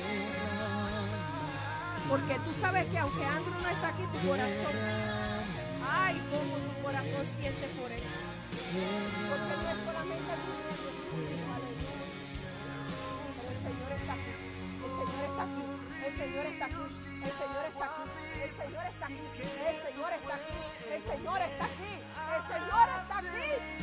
Porque 2.09 2.35
tú 2.47 2.55
sabes 2.59 2.91
que 2.91 2.99
aunque 2.99 3.25
Andrew 3.27 3.61
no 3.61 3.69
está 3.69 3.89
aquí, 3.89 4.05
tu 4.05 4.27
corazón, 4.27 4.75
ay, 5.87 6.19
como 6.31 6.57
tu 6.57 6.83
corazón 6.83 7.27
siente 7.31 7.69
por 7.79 7.93
él. 7.93 8.03
Porque 9.29 9.57
no 9.63 9.71
es 9.71 9.79
solamente 9.85 10.33
tu 10.33 10.59
el 13.49 13.57
Señor 13.65 13.93
está 13.93 14.13
aquí. 14.15 14.33
El 14.85 14.93
Señor 14.97 15.25
está 15.29 15.43
aquí. 15.45 15.67
El 16.07 16.13
Señor 16.17 16.47
está 16.47 16.65
aquí. 16.65 16.85
El 17.21 17.33
Señor 17.37 17.67
está 17.69 17.85
aquí. 17.85 18.09
El 18.39 18.53
Señor 18.57 18.85
está 18.89 19.05
aquí. 19.05 19.21
El 19.29 19.73
Señor 19.85 20.13
está 20.13 20.35
aquí. 20.35 20.57
El 20.89 21.03
Señor 21.05 21.41
está 21.43 21.65
aquí. 21.65 21.93
El 22.35 22.43
Señor 22.49 22.89
está 23.03 23.19
aquí. 23.19 23.78